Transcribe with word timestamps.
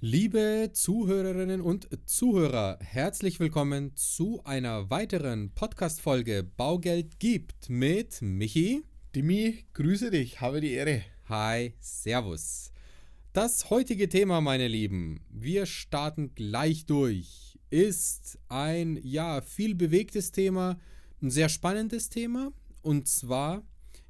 Liebe 0.00 0.70
Zuhörerinnen 0.74 1.60
und 1.60 1.88
Zuhörer, 2.06 2.78
herzlich 2.80 3.40
willkommen 3.40 3.96
zu 3.96 4.40
einer 4.44 4.90
weiteren 4.90 5.50
Podcast-Folge 5.56 6.44
Baugeld 6.44 7.18
gibt 7.18 7.68
mit 7.68 8.22
Michi. 8.22 8.84
Dimi, 9.16 9.64
grüße 9.74 10.12
dich, 10.12 10.40
habe 10.40 10.60
die 10.60 10.70
Ehre. 10.70 11.02
Hi, 11.28 11.74
Servus. 11.80 12.70
Das 13.32 13.70
heutige 13.70 14.08
Thema, 14.08 14.40
meine 14.40 14.68
Lieben, 14.68 15.18
wir 15.30 15.66
starten 15.66 16.32
gleich 16.36 16.86
durch, 16.86 17.58
ist 17.68 18.38
ein, 18.46 19.00
ja, 19.02 19.40
viel 19.40 19.74
bewegtes 19.74 20.30
Thema, 20.30 20.78
ein 21.20 21.30
sehr 21.32 21.48
spannendes 21.48 22.08
Thema 22.08 22.52
und 22.82 23.08
zwar, 23.08 23.64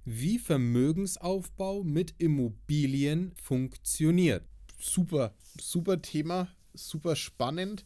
wie 0.04 0.38
Vermögensaufbau 0.38 1.82
mit 1.82 2.14
Immobilien 2.18 3.32
funktioniert 3.42 4.44
super, 4.78 5.34
super 5.60 6.00
Thema, 6.00 6.48
super 6.74 7.16
spannend. 7.16 7.84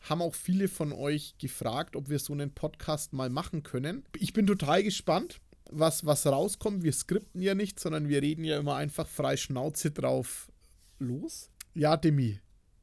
Haben 0.00 0.22
auch 0.22 0.34
viele 0.34 0.68
von 0.68 0.92
euch 0.92 1.36
gefragt, 1.38 1.96
ob 1.96 2.08
wir 2.08 2.18
so 2.18 2.32
einen 2.32 2.54
Podcast 2.54 3.12
mal 3.12 3.30
machen 3.30 3.64
können. 3.64 4.04
Ich 4.16 4.32
bin 4.32 4.46
total 4.46 4.82
gespannt, 4.82 5.40
was, 5.70 6.06
was 6.06 6.26
rauskommt. 6.26 6.82
Wir 6.82 6.92
skripten 6.92 7.42
ja 7.42 7.54
nicht, 7.54 7.80
sondern 7.80 8.08
wir 8.08 8.22
reden 8.22 8.44
ja 8.44 8.58
immer 8.58 8.76
einfach 8.76 9.08
frei 9.08 9.36
Schnauze 9.36 9.90
drauf 9.90 10.50
los. 10.98 11.50
Ja, 11.74 11.96
Demi. 11.96 12.40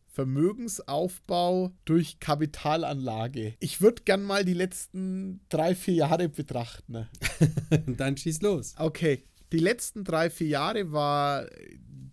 Vermögensaufbau 0.10 1.72
durch 1.84 2.20
Kapitalanlage. 2.20 3.56
Ich 3.60 3.82
würde 3.82 4.04
gern 4.04 4.24
mal 4.24 4.46
die 4.46 4.54
letzten 4.54 5.42
drei, 5.50 5.76
vier 5.76 5.94
Jahre 5.94 6.30
betrachten. 6.30 7.08
Dann 7.98 8.16
schieß 8.16 8.42
los. 8.42 8.76
Okay. 8.78 9.24
Die 9.52 9.60
letzten 9.60 10.04
drei, 10.04 10.30
vier 10.30 10.48
Jahre 10.48 10.92
war 10.92 11.46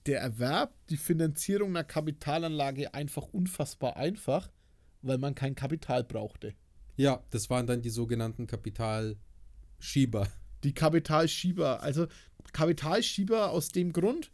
der 0.07 0.21
Erwerb, 0.21 0.75
die 0.91 0.97
Finanzierung 0.97 1.71
einer 1.71 1.85
Kapitalanlage 1.85 2.93
einfach 2.95 3.29
unfassbar 3.33 3.97
einfach, 3.97 4.51
weil 5.03 5.19
man 5.19 5.35
kein 5.35 5.55
Kapital 5.55 6.05
brauchte. 6.05 6.55
Ja, 6.97 7.23
das 7.31 7.49
waren 7.51 7.67
dann 7.67 7.83
die 7.83 7.91
sogenannten 7.91 8.47
Kapitalschieber. 8.47 10.29
Die 10.65 10.75
Kapitalschieber. 10.75 11.83
Also 11.83 12.07
Kapitalschieber 12.53 13.51
aus 13.51 13.69
dem 13.69 13.93
Grund, 13.93 14.31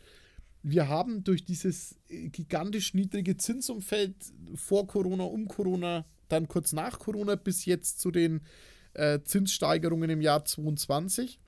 wir 0.62 0.88
haben 0.88 1.22
durch 1.24 1.44
dieses 1.44 1.96
gigantisch 2.08 2.94
niedrige 2.94 3.36
Zinsumfeld 3.36 4.14
vor 4.54 4.86
Corona, 4.86 5.24
um 5.24 5.46
Corona, 5.46 6.04
dann 6.28 6.48
kurz 6.48 6.72
nach 6.72 6.98
Corona 6.98 7.36
bis 7.36 7.64
jetzt 7.64 8.00
zu 8.00 8.10
den 8.10 8.42
äh, 8.94 9.20
Zinssteigerungen 9.22 10.10
im 10.10 10.20
Jahr 10.20 10.44
2022, 10.44 11.38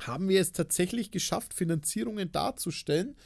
haben 0.00 0.28
wir 0.28 0.40
es 0.40 0.52
tatsächlich 0.52 1.10
geschafft, 1.10 1.54
Finanzierungen 1.54 2.30
darzustellen, 2.32 3.16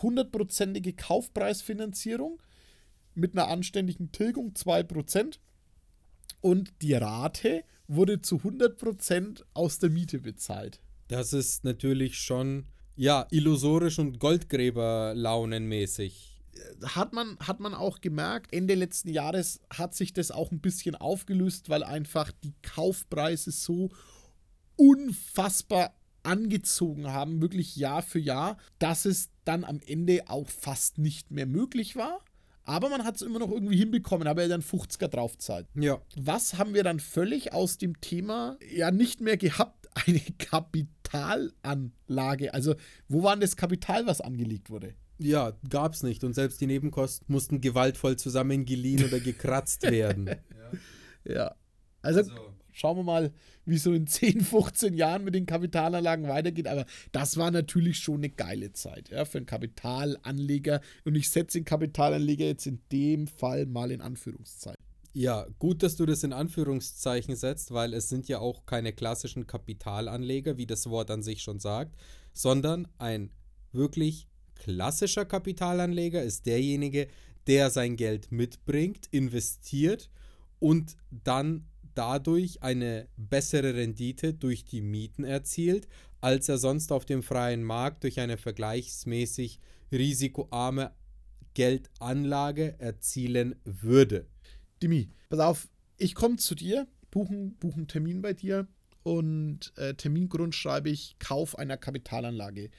hundertprozentige 0.00 0.94
Kaufpreisfinanzierung 0.94 2.40
mit 3.14 3.32
einer 3.32 3.48
anständigen 3.48 4.12
Tilgung 4.12 4.52
2%. 4.52 5.38
Und 6.40 6.72
die 6.82 6.94
Rate 6.94 7.64
wurde 7.88 8.22
zu 8.22 8.36
100% 8.36 9.42
aus 9.54 9.80
der 9.80 9.90
Miete 9.90 10.20
bezahlt. 10.20 10.80
Das 11.08 11.32
ist 11.32 11.64
natürlich 11.64 12.16
schon, 12.18 12.66
ja, 12.94 13.26
illusorisch 13.30 13.98
und 13.98 14.20
Goldgräberlaunenmäßig. 14.20 16.36
Hat 16.84 17.12
man, 17.12 17.36
hat 17.40 17.58
man 17.60 17.74
auch 17.74 18.00
gemerkt, 18.00 18.52
Ende 18.52 18.74
letzten 18.74 19.08
Jahres 19.08 19.60
hat 19.70 19.94
sich 19.94 20.12
das 20.12 20.30
auch 20.30 20.52
ein 20.52 20.60
bisschen 20.60 20.94
aufgelöst, 20.96 21.68
weil 21.68 21.82
einfach 21.82 22.30
die 22.42 22.54
Kaufpreise 22.62 23.50
so 23.52 23.90
unfassbar 24.78 25.94
angezogen 26.22 27.08
haben, 27.08 27.42
wirklich 27.42 27.76
Jahr 27.76 28.00
für 28.02 28.18
Jahr, 28.18 28.56
dass 28.78 29.04
es 29.04 29.28
dann 29.44 29.64
am 29.64 29.80
Ende 29.86 30.22
auch 30.28 30.48
fast 30.48 30.96
nicht 30.98 31.30
mehr 31.30 31.46
möglich 31.46 31.94
war. 31.96 32.24
Aber 32.64 32.88
man 32.90 33.04
hat 33.04 33.16
es 33.16 33.22
immer 33.22 33.38
noch 33.38 33.50
irgendwie 33.50 33.78
hinbekommen, 33.78 34.28
aber 34.28 34.42
er 34.42 34.48
dann 34.48 34.60
50er 34.60 35.08
draufzahlt. 35.08 35.66
Ja. 35.74 36.02
Was 36.16 36.58
haben 36.58 36.74
wir 36.74 36.84
dann 36.84 37.00
völlig 37.00 37.54
aus 37.54 37.78
dem 37.78 37.98
Thema 38.02 38.58
ja 38.70 38.90
nicht 38.90 39.22
mehr 39.22 39.38
gehabt? 39.38 39.88
Eine 40.06 40.20
Kapitalanlage. 40.38 42.52
Also, 42.52 42.74
wo 43.08 43.22
war 43.22 43.34
denn 43.34 43.40
das 43.40 43.56
Kapital, 43.56 44.06
was 44.06 44.20
angelegt 44.20 44.68
wurde? 44.68 44.92
Ja, 45.18 45.54
gab 45.68 45.94
es 45.94 46.02
nicht. 46.02 46.24
Und 46.24 46.34
selbst 46.34 46.60
die 46.60 46.66
Nebenkosten 46.66 47.32
mussten 47.32 47.62
gewaltvoll 47.62 48.16
zusammengeliehen 48.16 49.04
oder 49.04 49.20
gekratzt 49.20 49.82
werden. 49.82 50.30
Ja. 51.24 51.34
ja. 51.34 51.54
Also, 52.02 52.20
also, 52.20 52.54
schauen 52.78 52.96
wir 52.96 53.02
mal, 53.02 53.32
wie 53.64 53.78
so 53.78 53.92
in 53.92 54.06
10, 54.08 54.40
15 54.40 54.94
Jahren 54.94 55.24
mit 55.24 55.34
den 55.34 55.46
Kapitalanlagen 55.46 56.28
weitergeht. 56.28 56.68
Aber 56.68 56.86
das 57.12 57.36
war 57.36 57.50
natürlich 57.50 57.98
schon 57.98 58.16
eine 58.16 58.30
geile 58.30 58.72
Zeit 58.72 59.10
ja, 59.10 59.24
für 59.24 59.38
einen 59.38 59.46
Kapitalanleger. 59.46 60.80
Und 61.04 61.14
ich 61.14 61.30
setze 61.30 61.58
den 61.58 61.64
Kapitalanleger 61.64 62.46
jetzt 62.46 62.66
in 62.66 62.80
dem 62.92 63.26
Fall 63.26 63.66
mal 63.66 63.90
in 63.90 64.00
Anführungszeichen. 64.00 64.78
Ja, 65.12 65.46
gut, 65.58 65.82
dass 65.82 65.96
du 65.96 66.06
das 66.06 66.22
in 66.22 66.32
Anführungszeichen 66.32 67.34
setzt, 67.34 67.72
weil 67.72 67.94
es 67.94 68.08
sind 68.08 68.28
ja 68.28 68.38
auch 68.38 68.66
keine 68.66 68.92
klassischen 68.92 69.46
Kapitalanleger, 69.46 70.58
wie 70.58 70.66
das 70.66 70.88
Wort 70.88 71.10
an 71.10 71.22
sich 71.22 71.42
schon 71.42 71.58
sagt, 71.58 71.96
sondern 72.32 72.86
ein 72.98 73.30
wirklich 73.72 74.28
klassischer 74.54 75.24
Kapitalanleger 75.24 76.22
ist 76.22 76.46
derjenige, 76.46 77.08
der 77.46 77.70
sein 77.70 77.96
Geld 77.96 78.30
mitbringt, 78.30 79.06
investiert 79.10 80.10
und 80.60 80.96
dann 81.10 81.66
dadurch 81.98 82.62
eine 82.62 83.08
bessere 83.16 83.74
Rendite 83.74 84.32
durch 84.32 84.64
die 84.64 84.80
Mieten 84.80 85.24
erzielt, 85.24 85.88
als 86.20 86.48
er 86.48 86.56
sonst 86.56 86.92
auf 86.92 87.04
dem 87.04 87.24
freien 87.24 87.64
Markt 87.64 88.04
durch 88.04 88.20
eine 88.20 88.36
vergleichsmäßig 88.36 89.58
risikoarme 89.90 90.92
Geldanlage 91.54 92.78
erzielen 92.78 93.56
würde. 93.64 94.28
Dimi, 94.80 95.10
pass 95.28 95.40
auf, 95.40 95.68
ich 95.96 96.14
komme 96.14 96.36
zu 96.36 96.54
dir, 96.54 96.86
buchen, 97.10 97.56
buchen 97.56 97.88
Termin 97.88 98.22
bei 98.22 98.32
dir 98.32 98.68
und 99.02 99.72
äh, 99.76 99.94
Termingrund 99.94 100.54
schreibe 100.54 100.90
ich 100.90 101.16
Kauf 101.18 101.58
einer 101.58 101.76
Kapitalanlage. 101.76 102.70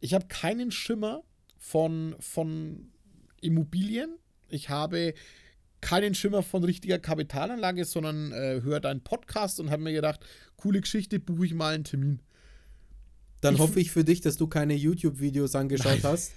Ich 0.00 0.12
habe 0.12 0.26
keinen 0.26 0.70
Schimmer 0.70 1.24
von, 1.58 2.16
von 2.20 2.92
Immobilien. 3.40 4.18
Ich 4.50 4.68
habe 4.68 5.14
keinen 5.82 6.14
Schimmer 6.14 6.42
von 6.42 6.64
richtiger 6.64 6.98
Kapitalanlage, 6.98 7.84
sondern 7.84 8.32
äh, 8.32 8.62
höre 8.62 8.80
deinen 8.80 9.02
Podcast 9.02 9.60
und 9.60 9.70
habe 9.70 9.82
mir 9.82 9.92
gedacht, 9.92 10.20
coole 10.56 10.80
Geschichte, 10.80 11.20
buche 11.20 11.44
ich 11.44 11.54
mal 11.54 11.74
einen 11.74 11.84
Termin. 11.84 12.22
Dann 13.42 13.54
ich 13.54 13.60
hoffe 13.60 13.80
ich 13.80 13.90
für 13.90 14.04
dich, 14.04 14.20
dass 14.20 14.36
du 14.36 14.46
keine 14.46 14.74
YouTube-Videos 14.74 15.56
angeschaut 15.56 15.98
Nein. 16.04 16.12
hast. 16.12 16.32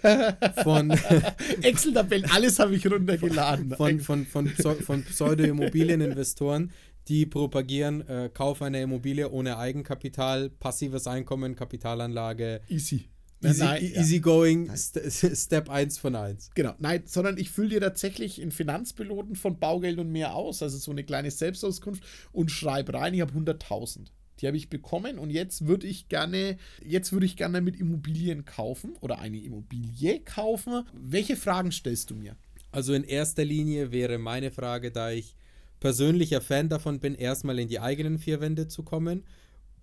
Von 0.64 0.90
Excel-Tabellen, 1.62 2.26
alles 2.32 2.58
habe 2.58 2.76
ich 2.76 2.92
runtergeladen. 2.92 3.76
Von, 3.76 4.00
von, 4.00 4.26
von, 4.26 4.48
von, 4.48 5.04
Pseudo-Immobilieninvestoren, 5.04 6.72
die 7.08 7.28
propagieren, 7.28 8.02
äh, 8.08 8.32
Kauf 8.34 8.64
einer 8.64 8.82
Immobilie 8.82 9.30
ohne 9.30 9.60
Eigenkapital, 9.60 10.50
passives 10.50 11.06
Einkommen, 11.06 11.56
Kapitalanlage. 11.56 12.62
Easy. 12.68 13.06
Easy, 13.44 13.64
nein, 13.64 13.84
easy 13.84 14.20
going, 14.20 14.76
St 14.76 15.00
Step 15.36 15.70
1 15.70 15.98
von 15.98 16.16
1. 16.16 16.52
Genau, 16.56 16.74
nein, 16.80 17.04
sondern 17.06 17.38
ich 17.38 17.52
fülle 17.52 17.70
dir 17.70 17.82
tatsächlich 17.82 18.42
in 18.42 18.52
Finanzpiloten 18.52 19.36
von 19.36 19.60
Baugeld 19.60 20.00
und 20.00 20.12
mehr 20.12 20.34
aus, 20.36 20.64
also 20.64 20.78
so 20.78 20.92
eine 20.92 21.04
kleine 21.04 21.32
Selbstauskunft 21.32 22.04
und 22.32 22.50
schreibe 22.50 22.94
rein, 22.94 23.14
ich 23.14 23.22
habe 23.22 23.34
100.000. 23.34 24.08
Die 24.42 24.48
habe 24.48 24.58
ich 24.58 24.70
bekommen 24.70 25.18
und 25.18 25.30
jetzt 25.30 25.66
würde 25.66 25.88
ich 25.88 26.10
gerne, 26.10 26.58
jetzt 26.84 27.14
würde 27.14 27.26
ich 27.26 27.38
gerne 27.38 27.62
mit 27.62 27.80
Immobilien 27.80 28.46
kaufen 28.46 28.96
oder 29.00 29.20
eine 29.20 29.38
Immobilie 29.38 30.20
kaufen. 30.22 30.84
Welche 30.94 31.38
Fragen 31.38 31.72
stellst 31.72 32.10
du 32.10 32.16
mir? 32.16 32.36
Also 32.72 32.94
in 32.94 33.06
erster 33.06 33.46
Linie 33.46 33.92
wäre 33.92 34.18
meine 34.18 34.52
Frage, 34.52 34.92
da 34.92 35.12
ich 35.12 35.38
persönlicher 35.80 36.42
Fan 36.42 36.68
davon 36.68 37.00
bin, 37.00 37.16
erstmal 37.16 37.60
in 37.60 37.70
die 37.70 37.80
eigenen 37.80 38.20
vier 38.20 38.42
Wände 38.42 38.68
zu 38.68 38.84
kommen, 38.84 39.24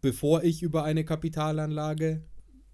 bevor 0.03 0.43
ich 0.43 0.63
über 0.63 0.85
eine 0.85 1.05
Kapitalanlage 1.05 2.23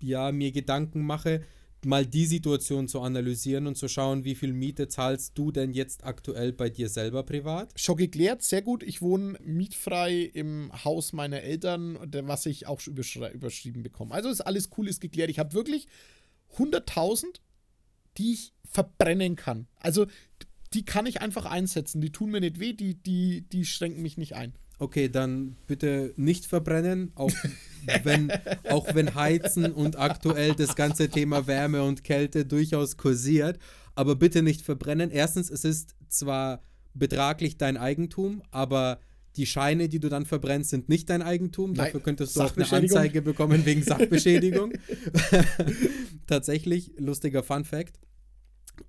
ja, 0.00 0.32
mir 0.32 0.52
Gedanken 0.52 1.02
mache, 1.02 1.42
mal 1.84 2.04
die 2.04 2.26
Situation 2.26 2.88
zu 2.88 3.00
analysieren 3.00 3.66
und 3.66 3.76
zu 3.76 3.88
schauen, 3.88 4.24
wie 4.24 4.34
viel 4.34 4.52
Miete 4.52 4.88
zahlst 4.88 5.36
du 5.38 5.52
denn 5.52 5.72
jetzt 5.72 6.04
aktuell 6.04 6.52
bei 6.52 6.70
dir 6.70 6.88
selber 6.88 7.22
privat? 7.22 7.72
Schon 7.78 7.96
geklärt, 7.96 8.42
sehr 8.42 8.62
gut. 8.62 8.82
Ich 8.82 9.00
wohne 9.00 9.38
mietfrei 9.44 10.22
im 10.22 10.72
Haus 10.84 11.12
meiner 11.12 11.42
Eltern, 11.42 11.98
was 12.26 12.46
ich 12.46 12.66
auch 12.66 12.80
überschrieben 12.86 13.82
bekomme. 13.82 14.14
Also 14.14 14.28
ist 14.28 14.40
alles 14.40 14.70
cool, 14.76 14.88
ist 14.88 15.00
geklärt. 15.00 15.30
Ich 15.30 15.38
habe 15.38 15.52
wirklich 15.52 15.86
100.000, 16.56 17.24
die 18.16 18.32
ich 18.32 18.52
verbrennen 18.64 19.36
kann. 19.36 19.68
Also 19.76 20.06
die 20.74 20.84
kann 20.84 21.06
ich 21.06 21.20
einfach 21.20 21.46
einsetzen. 21.46 22.00
Die 22.00 22.12
tun 22.12 22.30
mir 22.30 22.40
nicht 22.40 22.60
weh, 22.60 22.72
die, 22.72 22.94
die, 22.94 23.42
die 23.42 23.64
schränken 23.64 24.02
mich 24.02 24.18
nicht 24.18 24.34
ein. 24.34 24.54
Okay, 24.78 25.08
dann 25.08 25.56
bitte 25.66 26.14
nicht 26.16 26.46
verbrennen, 26.46 27.10
auch 27.16 27.32
wenn, 28.04 28.30
auch 28.68 28.94
wenn 28.94 29.14
Heizen 29.14 29.72
und 29.72 29.98
aktuell 29.98 30.54
das 30.54 30.76
ganze 30.76 31.08
Thema 31.08 31.46
Wärme 31.46 31.82
und 31.82 32.04
Kälte 32.04 32.44
durchaus 32.44 32.96
kursiert. 32.96 33.58
Aber 33.94 34.14
bitte 34.14 34.42
nicht 34.42 34.62
verbrennen. 34.62 35.10
Erstens, 35.10 35.50
es 35.50 35.64
ist 35.64 35.96
zwar 36.08 36.62
betraglich 36.94 37.56
dein 37.56 37.76
Eigentum, 37.76 38.42
aber 38.50 39.00
die 39.36 39.46
Scheine, 39.46 39.88
die 39.88 40.00
du 40.00 40.08
dann 40.08 40.26
verbrennst, 40.26 40.70
sind 40.70 40.88
nicht 40.88 41.10
dein 41.10 41.22
Eigentum. 41.22 41.72
Nein, 41.72 41.86
Dafür 41.86 42.00
könntest 42.00 42.36
du 42.36 42.42
auch 42.42 42.56
eine 42.56 42.70
Anzeige 42.70 43.22
bekommen 43.22 43.64
wegen 43.64 43.82
Sachbeschädigung. 43.82 44.72
Tatsächlich, 46.26 46.92
lustiger 46.98 47.42
Fun 47.42 47.64
Fact. 47.64 47.98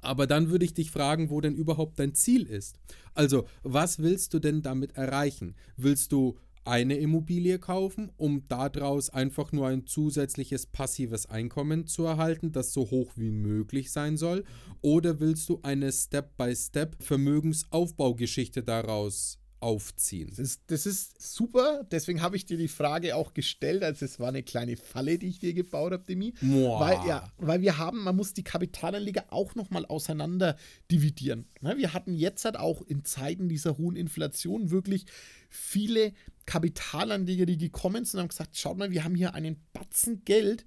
Aber 0.02 0.28
dann 0.28 0.50
würde 0.50 0.66
ich 0.66 0.74
dich 0.74 0.92
fragen, 0.92 1.30
wo 1.30 1.42
denn 1.42 1.56
überhaupt 1.56 2.00
dein 2.00 2.16
Ziel 2.16 2.46
ist. 2.46 2.78
Also, 3.14 3.46
was 3.64 4.00
willst 4.00 4.34
du 4.34 4.40
denn 4.40 4.62
damit 4.62 4.96
erreichen? 4.96 5.56
Willst 5.78 6.12
du 6.12 6.38
eine 6.66 6.98
Immobilie 6.98 7.58
kaufen, 7.58 8.12
um 8.18 8.44
daraus 8.48 9.10
einfach 9.10 9.52
nur 9.52 9.68
ein 9.68 9.88
zusätzliches 9.88 10.68
passives 10.68 11.26
Einkommen 11.26 11.88
zu 11.88 12.04
erhalten, 12.04 12.52
das 12.52 12.74
so 12.74 12.92
hoch 12.92 13.14
wie 13.16 13.32
möglich 13.32 13.92
sein 13.92 14.18
soll? 14.18 14.44
Oder 14.82 15.20
willst 15.20 15.50
du 15.50 15.60
eine 15.64 15.92
Step-by-Step-Vermögensaufbaugeschichte 15.92 18.62
daraus 18.62 19.39
aufziehen. 19.62 20.30
Das 20.30 20.40
ist, 20.40 20.62
das 20.68 20.86
ist 20.86 21.22
super, 21.22 21.86
deswegen 21.92 22.22
habe 22.22 22.36
ich 22.36 22.46
dir 22.46 22.58
die 22.58 22.68
Frage 22.68 23.16
auch 23.16 23.34
gestellt, 23.34 23.84
als 23.84 24.02
es 24.02 24.20
war 24.20 24.30
eine 24.30 24.44
kleine 24.44 24.78
Falle, 24.78 25.18
die 25.18 25.28
ich 25.28 25.40
dir 25.40 25.54
gebaut 25.54 25.92
habe, 25.92 26.04
Demi. 26.08 26.34
Weil, 26.80 27.08
ja, 27.08 27.32
weil 27.38 27.62
wir 27.62 27.78
haben, 27.78 28.04
man 28.04 28.16
muss 28.16 28.34
die 28.34 28.44
Kapitalanleger 28.44 29.26
auch 29.30 29.56
nochmal 29.56 29.86
auseinander 29.86 30.56
dividieren. 30.92 31.46
Ne, 31.62 31.78
wir 31.78 31.94
hatten 31.94 32.14
jetzt 32.14 32.46
halt 32.46 32.58
auch 32.58 32.82
in 32.82 33.04
Zeiten 33.04 33.50
dieser 33.50 33.78
hohen 33.78 33.96
Inflation 33.96 34.72
wirklich 34.72 35.06
viele 35.50 36.14
Kapitalanleger, 36.46 37.46
die 37.46 37.58
gekommen 37.58 38.06
sind 38.06 38.16
und 38.16 38.22
haben 38.22 38.30
gesagt, 38.30 38.58
schaut 38.58 38.78
mal, 38.78 38.92
wir 38.92 39.04
haben 39.04 39.16
hier 39.16 39.34
einen 39.34 39.58
Batzen 39.74 40.24
Geld, 40.24 40.66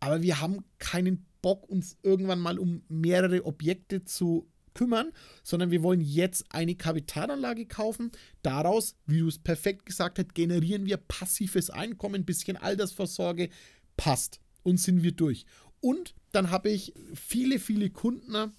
aber 0.00 0.22
wir 0.22 0.40
haben 0.40 0.64
keinen 0.78 1.26
Bock, 1.40 1.68
uns 1.68 1.96
irgendwann 2.02 2.38
mal 2.38 2.58
um 2.58 2.82
mehrere 2.88 3.44
Objekte 3.44 4.04
zu 4.04 4.51
kümmern, 4.74 5.12
sondern 5.42 5.70
wir 5.70 5.82
wollen 5.82 6.00
jetzt 6.00 6.44
eine 6.50 6.74
Kapitalanlage 6.74 7.66
kaufen. 7.66 8.10
Daraus, 8.42 8.96
wie 9.06 9.20
du 9.20 9.28
es 9.28 9.38
perfekt 9.38 9.86
gesagt 9.86 10.18
hast, 10.18 10.34
generieren 10.34 10.86
wir 10.86 10.96
passives 10.96 11.70
Einkommen, 11.70 12.16
ein 12.16 12.24
bisschen 12.24 12.56
Altersvorsorge, 12.56 13.50
passt 13.96 14.40
und 14.62 14.78
sind 14.78 15.02
wir 15.02 15.12
durch. 15.12 15.44
Und 15.80 16.14
dann 16.32 16.50
habe 16.50 16.70
ich 16.70 16.94
viele, 17.14 17.58
viele 17.58 17.90
Kunden, 17.90 18.52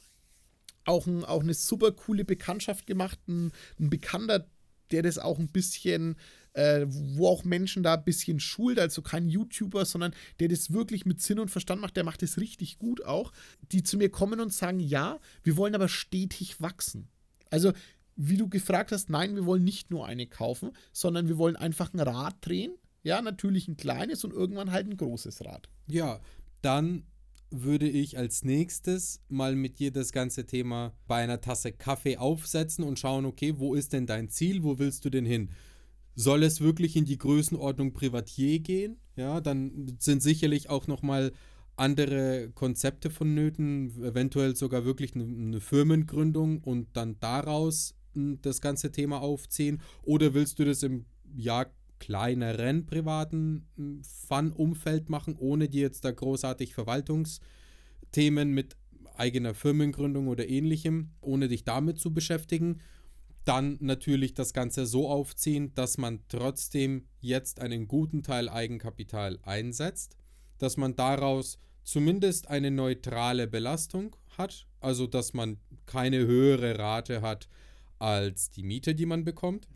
auch, 0.85 1.07
ein, 1.07 1.23
auch 1.23 1.41
eine 1.41 1.53
super 1.53 1.91
coole 1.91 2.25
Bekanntschaft 2.25 2.85
gemacht, 2.85 3.19
ein, 3.27 3.51
ein 3.79 3.89
Bekannter, 3.89 4.47
der 4.91 5.01
das 5.01 5.17
auch 5.17 5.39
ein 5.39 5.47
bisschen 5.47 6.17
äh, 6.53 6.85
wo 6.87 7.27
auch 7.27 7.43
Menschen 7.43 7.83
da 7.83 7.95
ein 7.95 8.03
bisschen 8.03 8.39
schult, 8.39 8.79
also 8.79 9.01
kein 9.01 9.27
YouTuber, 9.27 9.85
sondern 9.85 10.13
der 10.39 10.47
das 10.47 10.71
wirklich 10.71 11.05
mit 11.05 11.21
Sinn 11.21 11.39
und 11.39 11.51
Verstand 11.51 11.81
macht, 11.81 11.97
der 11.97 12.03
macht 12.03 12.21
das 12.21 12.37
richtig 12.37 12.79
gut 12.79 13.03
auch, 13.05 13.31
die 13.71 13.83
zu 13.83 13.97
mir 13.97 14.09
kommen 14.09 14.39
und 14.39 14.53
sagen, 14.53 14.79
ja, 14.79 15.19
wir 15.43 15.57
wollen 15.57 15.75
aber 15.75 15.87
stetig 15.87 16.61
wachsen. 16.61 17.07
Also, 17.49 17.73
wie 18.15 18.37
du 18.37 18.47
gefragt 18.47 18.91
hast, 18.91 19.09
nein, 19.09 19.35
wir 19.35 19.45
wollen 19.45 19.63
nicht 19.63 19.89
nur 19.89 20.05
eine 20.05 20.27
kaufen, 20.27 20.71
sondern 20.91 21.27
wir 21.27 21.37
wollen 21.37 21.55
einfach 21.55 21.93
ein 21.93 21.99
Rad 21.99 22.35
drehen. 22.41 22.73
Ja, 23.01 23.21
natürlich 23.21 23.67
ein 23.67 23.75
kleines 23.75 24.23
und 24.23 24.33
irgendwann 24.33 24.71
halt 24.71 24.87
ein 24.87 24.97
großes 24.97 25.43
Rad. 25.43 25.67
Ja, 25.87 26.21
dann 26.61 27.03
würde 27.49 27.87
ich 27.87 28.17
als 28.17 28.43
nächstes 28.43 29.21
mal 29.29 29.55
mit 29.55 29.79
dir 29.79 29.91
das 29.91 30.11
ganze 30.11 30.45
Thema 30.45 30.93
bei 31.07 31.17
einer 31.17 31.41
Tasse 31.41 31.71
Kaffee 31.71 32.17
aufsetzen 32.17 32.83
und 32.83 32.97
schauen, 32.97 33.25
okay, 33.25 33.55
wo 33.57 33.75
ist 33.75 33.93
denn 33.93 34.07
dein 34.07 34.29
Ziel, 34.29 34.63
wo 34.63 34.79
willst 34.79 35.05
du 35.05 35.09
denn 35.09 35.25
hin? 35.25 35.49
Soll 36.15 36.43
es 36.43 36.61
wirklich 36.61 36.95
in 36.95 37.05
die 37.05 37.17
Größenordnung 37.17 37.93
Privatier 37.93 38.59
gehen? 38.59 38.97
Ja, 39.15 39.41
dann 39.41 39.95
sind 39.99 40.21
sicherlich 40.21 40.69
auch 40.69 40.87
nochmal 40.87 41.31
andere 41.75 42.51
Konzepte 42.53 43.09
vonnöten, 43.09 43.89
eventuell 44.03 44.55
sogar 44.55 44.85
wirklich 44.85 45.15
eine, 45.15 45.23
eine 45.23 45.59
Firmengründung 45.59 46.59
und 46.59 46.87
dann 46.93 47.19
daraus 47.19 47.95
hm, 48.13 48.39
das 48.41 48.61
ganze 48.61 48.91
Thema 48.91 49.21
aufziehen? 49.21 49.81
Oder 50.03 50.33
willst 50.33 50.59
du 50.59 50.65
das 50.65 50.83
im 50.83 51.05
ja, 51.35 51.65
kleineren 51.99 52.85
privaten 52.85 53.67
hm, 53.75 54.03
Fun-Umfeld 54.03 55.09
machen, 55.09 55.35
ohne 55.37 55.67
dir 55.67 55.81
jetzt 55.81 56.05
da 56.05 56.11
großartig 56.11 56.73
Verwaltungsthemen 56.75 58.51
mit 58.51 58.77
eigener 59.15 59.53
Firmengründung 59.53 60.27
oder 60.27 60.47
ähnlichem, 60.47 61.11
ohne 61.21 61.47
dich 61.47 61.63
damit 61.63 61.99
zu 61.99 62.13
beschäftigen? 62.13 62.81
Dann 63.45 63.77
natürlich 63.81 64.33
das 64.33 64.53
Ganze 64.53 64.85
so 64.85 65.09
aufziehen, 65.09 65.73
dass 65.75 65.97
man 65.97 66.19
trotzdem 66.29 67.07
jetzt 67.19 67.59
einen 67.59 67.87
guten 67.87 68.23
Teil 68.23 68.49
Eigenkapital 68.49 69.39
einsetzt, 69.43 70.17
dass 70.57 70.77
man 70.77 70.95
daraus 70.95 71.57
zumindest 71.83 72.47
eine 72.49 72.71
neutrale 72.71 73.47
Belastung 73.47 74.15
hat, 74.37 74.67
also 74.79 75.07
dass 75.07 75.33
man 75.33 75.57
keine 75.85 76.25
höhere 76.25 76.79
Rate 76.79 77.21
hat 77.21 77.49
als 77.99 78.49
die 78.49 78.63
Miete, 78.63 78.95
die 78.95 79.05
man 79.05 79.23
bekommt, 79.23 79.67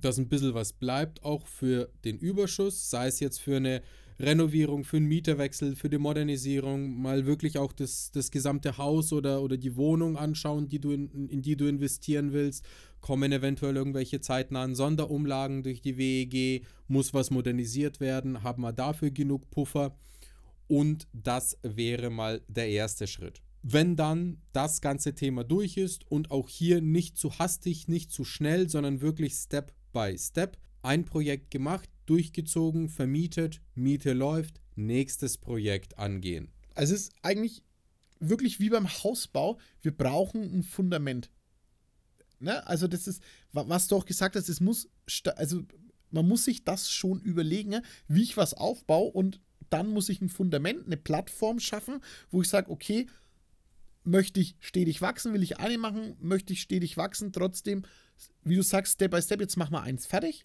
dass 0.00 0.18
ein 0.18 0.28
bisschen 0.28 0.54
was 0.54 0.72
bleibt, 0.72 1.22
auch 1.24 1.46
für 1.46 1.90
den 2.04 2.18
Überschuss, 2.18 2.90
sei 2.90 3.06
es 3.06 3.20
jetzt 3.20 3.40
für 3.40 3.56
eine 3.56 3.82
Renovierung, 4.20 4.84
für 4.84 4.98
einen 4.98 5.06
Mieterwechsel, 5.06 5.76
für 5.76 5.88
die 5.88 5.98
Modernisierung, 5.98 7.00
mal 7.00 7.24
wirklich 7.24 7.56
auch 7.56 7.72
das, 7.72 8.10
das 8.12 8.30
gesamte 8.30 8.76
Haus 8.76 9.12
oder, 9.12 9.42
oder 9.42 9.56
die 9.56 9.76
Wohnung 9.76 10.16
anschauen, 10.16 10.68
die 10.68 10.78
du 10.78 10.92
in, 10.92 11.28
in 11.28 11.40
die 11.40 11.56
du 11.56 11.66
investieren 11.66 12.32
willst. 12.32 12.64
Kommen 13.00 13.32
eventuell 13.32 13.76
irgendwelche 13.76 14.20
zeitnahen 14.20 14.74
Sonderumlagen 14.74 15.62
durch 15.62 15.80
die 15.80 15.96
WEG, 15.96 16.66
muss 16.86 17.14
was 17.14 17.30
modernisiert 17.30 17.98
werden, 17.98 18.42
haben 18.42 18.62
wir 18.62 18.72
dafür 18.72 19.10
genug 19.10 19.50
Puffer. 19.50 19.96
Und 20.68 21.08
das 21.12 21.58
wäre 21.62 22.10
mal 22.10 22.42
der 22.46 22.68
erste 22.68 23.06
Schritt. 23.06 23.40
Wenn 23.62 23.96
dann 23.96 24.40
das 24.52 24.80
ganze 24.80 25.14
Thema 25.14 25.44
durch 25.44 25.76
ist 25.76 26.10
und 26.10 26.30
auch 26.30 26.48
hier 26.48 26.80
nicht 26.80 27.18
zu 27.18 27.38
hastig, 27.38 27.88
nicht 27.88 28.10
zu 28.10 28.24
schnell, 28.24 28.68
sondern 28.68 29.00
wirklich 29.00 29.34
Step 29.34 29.72
by 29.92 30.16
Step, 30.18 30.58
ein 30.82 31.04
Projekt 31.04 31.50
gemacht, 31.50 31.88
durchgezogen, 32.10 32.88
vermietet, 32.88 33.60
Miete 33.74 34.12
läuft, 34.12 34.60
nächstes 34.74 35.38
Projekt 35.38 35.98
angehen. 35.98 36.52
Also 36.74 36.94
es 36.94 37.02
ist 37.02 37.12
eigentlich 37.22 37.62
wirklich 38.18 38.58
wie 38.58 38.70
beim 38.70 38.88
Hausbau, 38.88 39.58
wir 39.80 39.96
brauchen 39.96 40.42
ein 40.42 40.62
Fundament. 40.64 41.30
Ne? 42.40 42.66
Also 42.66 42.88
das 42.88 43.06
ist, 43.06 43.22
was 43.52 43.86
du 43.86 43.96
auch 43.96 44.06
gesagt 44.06 44.34
hast, 44.34 44.48
es 44.48 44.60
muss, 44.60 44.88
also 45.36 45.62
man 46.10 46.26
muss 46.26 46.44
sich 46.44 46.64
das 46.64 46.90
schon 46.90 47.20
überlegen, 47.20 47.70
ne? 47.70 47.82
wie 48.08 48.22
ich 48.22 48.36
was 48.36 48.54
aufbaue 48.54 49.12
und 49.12 49.40
dann 49.70 49.88
muss 49.88 50.08
ich 50.08 50.20
ein 50.20 50.28
Fundament, 50.28 50.86
eine 50.86 50.96
Plattform 50.96 51.60
schaffen, 51.60 52.00
wo 52.30 52.42
ich 52.42 52.48
sage, 52.48 52.70
okay, 52.70 53.06
möchte 54.02 54.40
ich 54.40 54.56
stetig 54.58 55.00
wachsen, 55.00 55.32
will 55.32 55.44
ich 55.44 55.58
eine 55.58 55.78
machen, 55.78 56.16
möchte 56.18 56.52
ich 56.52 56.60
stetig 56.60 56.96
wachsen, 56.96 57.32
trotzdem, 57.32 57.82
wie 58.42 58.56
du 58.56 58.62
sagst, 58.62 58.94
Step 58.94 59.12
by 59.12 59.22
Step, 59.22 59.40
jetzt 59.40 59.56
machen 59.56 59.74
wir 59.74 59.82
eins 59.82 60.06
fertig, 60.06 60.44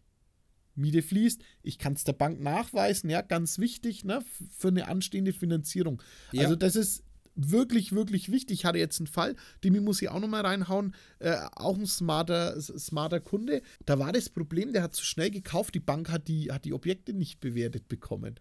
Miete 0.75 1.01
fließt. 1.01 1.42
Ich 1.63 1.77
kann 1.77 1.94
es 1.94 2.04
der 2.04 2.13
Bank 2.13 2.42
nachweisen, 2.42 3.10
ja, 3.10 3.22
ganz 3.22 3.60
wichtig, 3.60 4.04
ne, 4.04 4.24
für 4.57 4.69
eine 4.69 4.88
anstehende 4.88 5.33
Finanzierung. 5.33 6.01
Ja. 6.31 6.44
Also 6.44 6.56
das 6.56 6.75
ist 6.75 7.04
wirklich, 7.36 7.92
wirklich 7.92 8.31
wichtig. 8.31 8.60
Ich 8.60 8.66
hatte 8.66 8.80
jetzt 8.80 9.00
einen 9.00 9.07
Fall, 9.07 9.36
den 9.63 9.83
muss 9.83 10.01
ich 10.01 10.10
auch 10.10 10.19
nochmal 10.19 10.45
reinhauen. 10.45 10.95
Äh, 11.19 11.36
auch 11.56 11.78
ein 11.78 11.85
smarter, 11.85 12.59
smarter 12.61 13.19
Kunde. 13.19 13.61
Da 13.85 14.00
war 14.00 14.11
das 14.11 14.30
Problem, 14.30 14.73
der 14.73 14.83
hat 14.83 14.95
zu 14.95 15.04
schnell 15.04 15.31
gekauft, 15.31 15.76
die 15.76 15.80
Bank 15.80 16.09
hat 16.09 16.28
die, 16.28 16.52
hat 16.52 16.66
die 16.66 16.73
Objekte 16.73 17.14
nicht 17.14 17.40
bewertet 17.40 17.88
bekommen. 17.88 18.40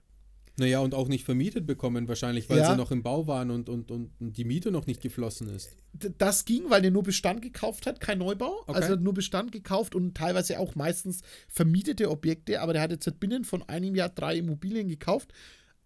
Naja, 0.57 0.79
und 0.79 0.95
auch 0.95 1.09
nicht 1.09 1.25
vermietet 1.25 1.67
bekommen, 1.67 2.07
wahrscheinlich, 2.07 2.49
weil 2.49 2.59
ja. 2.59 2.71
sie 2.71 2.77
noch 2.77 2.93
im 2.93 3.03
Bau 3.03 3.27
waren 3.27 3.51
und, 3.51 3.69
und, 3.69 3.91
und 3.91 4.13
die 4.21 4.45
Miete 4.45 4.71
noch 4.71 4.87
nicht 4.87 5.01
geflossen 5.03 5.49
ist. 5.49 5.77
Das 6.19 6.45
ging, 6.45 6.71
weil 6.71 6.83
der 6.83 6.93
nur 6.93 7.03
Bestand 7.03 7.43
gekauft 7.43 7.87
hat, 7.87 7.99
kein 7.99 8.19
Neubau. 8.19 8.63
Okay. 8.67 8.81
Also 8.81 8.95
nur 8.95 9.15
Bestand 9.15 9.51
gekauft 9.51 9.97
und 9.97 10.17
teilweise 10.17 10.61
auch 10.61 10.77
meistens 10.77 11.23
vermietete 11.49 12.09
Objekte, 12.09 12.61
aber 12.61 12.73
der 12.73 12.83
hat 12.83 12.93
jetzt 12.93 13.19
binnen 13.19 13.45
von 13.45 13.69
einem 13.69 13.97
Jahr 13.97 14.11
drei 14.11 14.37
Immobilien 14.37 14.89
gekauft 14.89 15.33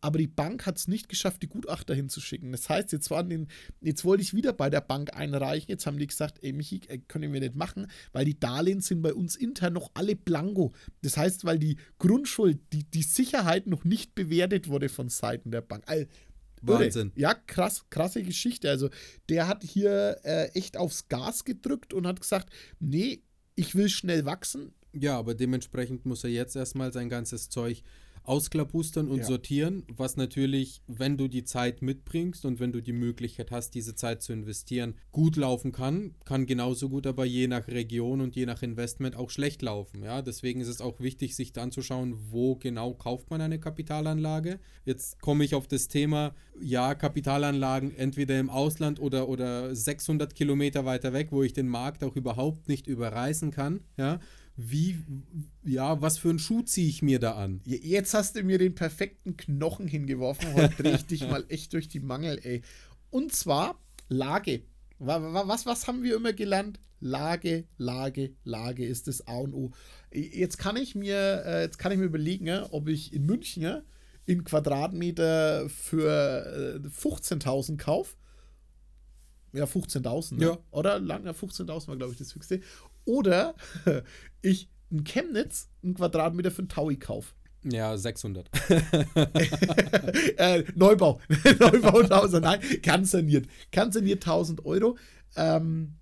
aber 0.00 0.18
die 0.18 0.28
Bank 0.28 0.66
hat 0.66 0.78
es 0.78 0.88
nicht 0.88 1.08
geschafft, 1.08 1.42
die 1.42 1.48
Gutachter 1.48 1.94
hinzuschicken. 1.94 2.52
Das 2.52 2.68
heißt, 2.68 2.92
jetzt, 2.92 3.10
waren 3.10 3.28
den, 3.28 3.48
jetzt 3.80 4.04
wollte 4.04 4.22
ich 4.22 4.34
wieder 4.34 4.52
bei 4.52 4.70
der 4.70 4.80
Bank 4.80 5.16
einreichen. 5.16 5.68
Jetzt 5.68 5.86
haben 5.86 5.98
die 5.98 6.06
gesagt, 6.06 6.38
ey 6.42 6.52
Michi, 6.52 6.80
äh, 6.88 6.98
können 6.98 7.32
wir 7.32 7.40
nicht 7.40 7.56
machen, 7.56 7.88
weil 8.12 8.24
die 8.24 8.38
Darlehen 8.38 8.80
sind 8.80 9.02
bei 9.02 9.12
uns 9.12 9.34
intern 9.36 9.72
noch 9.72 9.90
alle 9.94 10.14
blanko. 10.14 10.72
Das 11.02 11.16
heißt, 11.16 11.44
weil 11.44 11.58
die 11.58 11.78
Grundschuld, 11.98 12.60
die, 12.72 12.84
die 12.84 13.02
Sicherheit 13.02 13.66
noch 13.66 13.84
nicht 13.84 14.14
bewertet 14.14 14.68
wurde 14.68 14.88
von 14.88 15.08
Seiten 15.08 15.50
der 15.50 15.62
Bank. 15.62 15.84
Also, 15.86 16.06
Wahnsinn. 16.62 17.12
Ja, 17.14 17.34
krass, 17.34 17.84
krasse 17.90 18.22
Geschichte. 18.22 18.68
Also, 18.68 18.90
der 19.28 19.46
hat 19.48 19.62
hier 19.62 20.18
äh, 20.24 20.48
echt 20.54 20.76
aufs 20.76 21.08
Gas 21.08 21.44
gedrückt 21.44 21.92
und 21.92 22.06
hat 22.06 22.20
gesagt, 22.20 22.50
nee, 22.80 23.22
ich 23.54 23.74
will 23.74 23.88
schnell 23.88 24.24
wachsen. 24.24 24.72
Ja, 24.92 25.18
aber 25.18 25.34
dementsprechend 25.34 26.06
muss 26.06 26.24
er 26.24 26.30
jetzt 26.30 26.56
erstmal 26.56 26.92
sein 26.92 27.08
ganzes 27.08 27.48
Zeug 27.48 27.82
ausklabustern 28.28 29.08
und 29.08 29.18
ja. 29.18 29.24
sortieren, 29.24 29.84
was 29.88 30.16
natürlich, 30.16 30.82
wenn 30.86 31.16
du 31.16 31.28
die 31.28 31.44
Zeit 31.44 31.82
mitbringst 31.82 32.44
und 32.44 32.60
wenn 32.60 32.72
du 32.72 32.82
die 32.82 32.92
Möglichkeit 32.92 33.50
hast, 33.50 33.70
diese 33.74 33.94
Zeit 33.94 34.22
zu 34.22 34.32
investieren, 34.32 34.94
gut 35.12 35.36
laufen 35.36 35.72
kann, 35.72 36.14
kann 36.24 36.46
genauso 36.46 36.88
gut 36.88 37.06
aber 37.06 37.24
je 37.24 37.48
nach 37.48 37.68
Region 37.68 38.20
und 38.20 38.36
je 38.36 38.46
nach 38.46 38.62
Investment 38.62 39.16
auch 39.16 39.30
schlecht 39.30 39.62
laufen. 39.62 40.02
Ja, 40.02 40.22
deswegen 40.22 40.60
ist 40.60 40.68
es 40.68 40.80
auch 40.80 41.00
wichtig, 41.00 41.34
sich 41.34 41.52
dann 41.52 41.72
zu 41.72 41.82
schauen, 41.82 42.16
wo 42.30 42.56
genau 42.56 42.94
kauft 42.94 43.30
man 43.30 43.40
eine 43.40 43.58
Kapitalanlage. 43.58 44.60
Jetzt 44.84 45.20
komme 45.20 45.44
ich 45.44 45.54
auf 45.54 45.66
das 45.66 45.88
Thema, 45.88 46.34
ja, 46.60 46.94
Kapitalanlagen 46.94 47.94
entweder 47.96 48.38
im 48.38 48.50
Ausland 48.50 49.00
oder, 49.00 49.28
oder 49.28 49.74
600 49.74 50.34
Kilometer 50.34 50.84
weiter 50.84 51.12
weg, 51.12 51.28
wo 51.30 51.42
ich 51.42 51.52
den 51.52 51.68
Markt 51.68 52.04
auch 52.04 52.16
überhaupt 52.16 52.68
nicht 52.68 52.86
überreißen 52.86 53.50
kann. 53.50 53.80
Ja, 53.96 54.20
wie, 54.60 55.04
ja, 55.62 56.02
was 56.02 56.18
für 56.18 56.30
einen 56.30 56.40
Schuh 56.40 56.62
ziehe 56.62 56.88
ich 56.88 57.00
mir 57.00 57.20
da 57.20 57.36
an? 57.36 57.60
Jetzt 57.64 58.12
hast 58.12 58.34
du 58.34 58.42
mir 58.42 58.58
den 58.58 58.74
perfekten 58.74 59.36
Knochen 59.36 59.86
hingeworfen. 59.86 60.52
Heute 60.52 60.82
drehe 60.82 60.96
ich 60.96 61.06
dich 61.06 61.20
mal 61.20 61.44
echt 61.48 61.72
durch 61.74 61.86
die 61.86 62.00
Mangel, 62.00 62.40
ey. 62.42 62.62
Und 63.10 63.32
zwar 63.32 63.80
Lage. 64.08 64.62
Was, 64.98 65.64
was 65.64 65.86
haben 65.86 66.02
wir 66.02 66.16
immer 66.16 66.32
gelernt? 66.32 66.80
Lage, 66.98 67.68
Lage, 67.76 68.34
Lage 68.42 68.84
ist 68.84 69.06
das 69.06 69.28
A 69.28 69.36
und 69.36 69.54
O. 69.54 69.70
Jetzt 70.12 70.58
kann 70.58 70.76
ich 70.76 70.96
mir, 70.96 71.44
äh, 71.46 71.62
jetzt 71.62 71.78
kann 71.78 71.92
ich 71.92 71.98
mir 71.98 72.06
überlegen, 72.06 72.48
ob 72.70 72.88
ich 72.88 73.12
in 73.12 73.26
München 73.26 73.82
in 74.26 74.42
Quadratmeter 74.42 75.68
für 75.70 76.80
15.000 76.84 77.74
äh, 77.74 77.76
kaufe. 77.76 78.16
Ja, 79.52 79.64
15.000. 79.64 80.34
Ne? 80.34 80.44
Ja. 80.44 80.58
Oder 80.70 80.98
lang, 80.98 81.26
15.000 81.26 81.88
war, 81.88 81.96
glaube 81.96 82.12
ich, 82.12 82.18
das 82.18 82.34
höchste. 82.34 82.60
Oder 83.08 83.54
ich 84.42 84.68
in 84.90 85.02
Chemnitz 85.04 85.70
einen 85.82 85.94
Quadratmeter 85.94 86.50
für 86.50 86.60
einen 86.60 86.68
Taui 86.68 86.96
kaufe. 86.96 87.32
Ja, 87.64 87.96
600. 87.96 88.48
äh, 90.36 90.64
Neubau. 90.74 91.20
Neubau 91.58 92.00
1000. 92.00 92.44
Nein, 92.44 92.60
kann 92.82 93.04
saniert. 93.04 93.46
Kann 93.72 93.90
saniert 93.90 94.22
1000 94.26 94.64
Euro. 94.64 94.96
Ähm, 95.36 95.96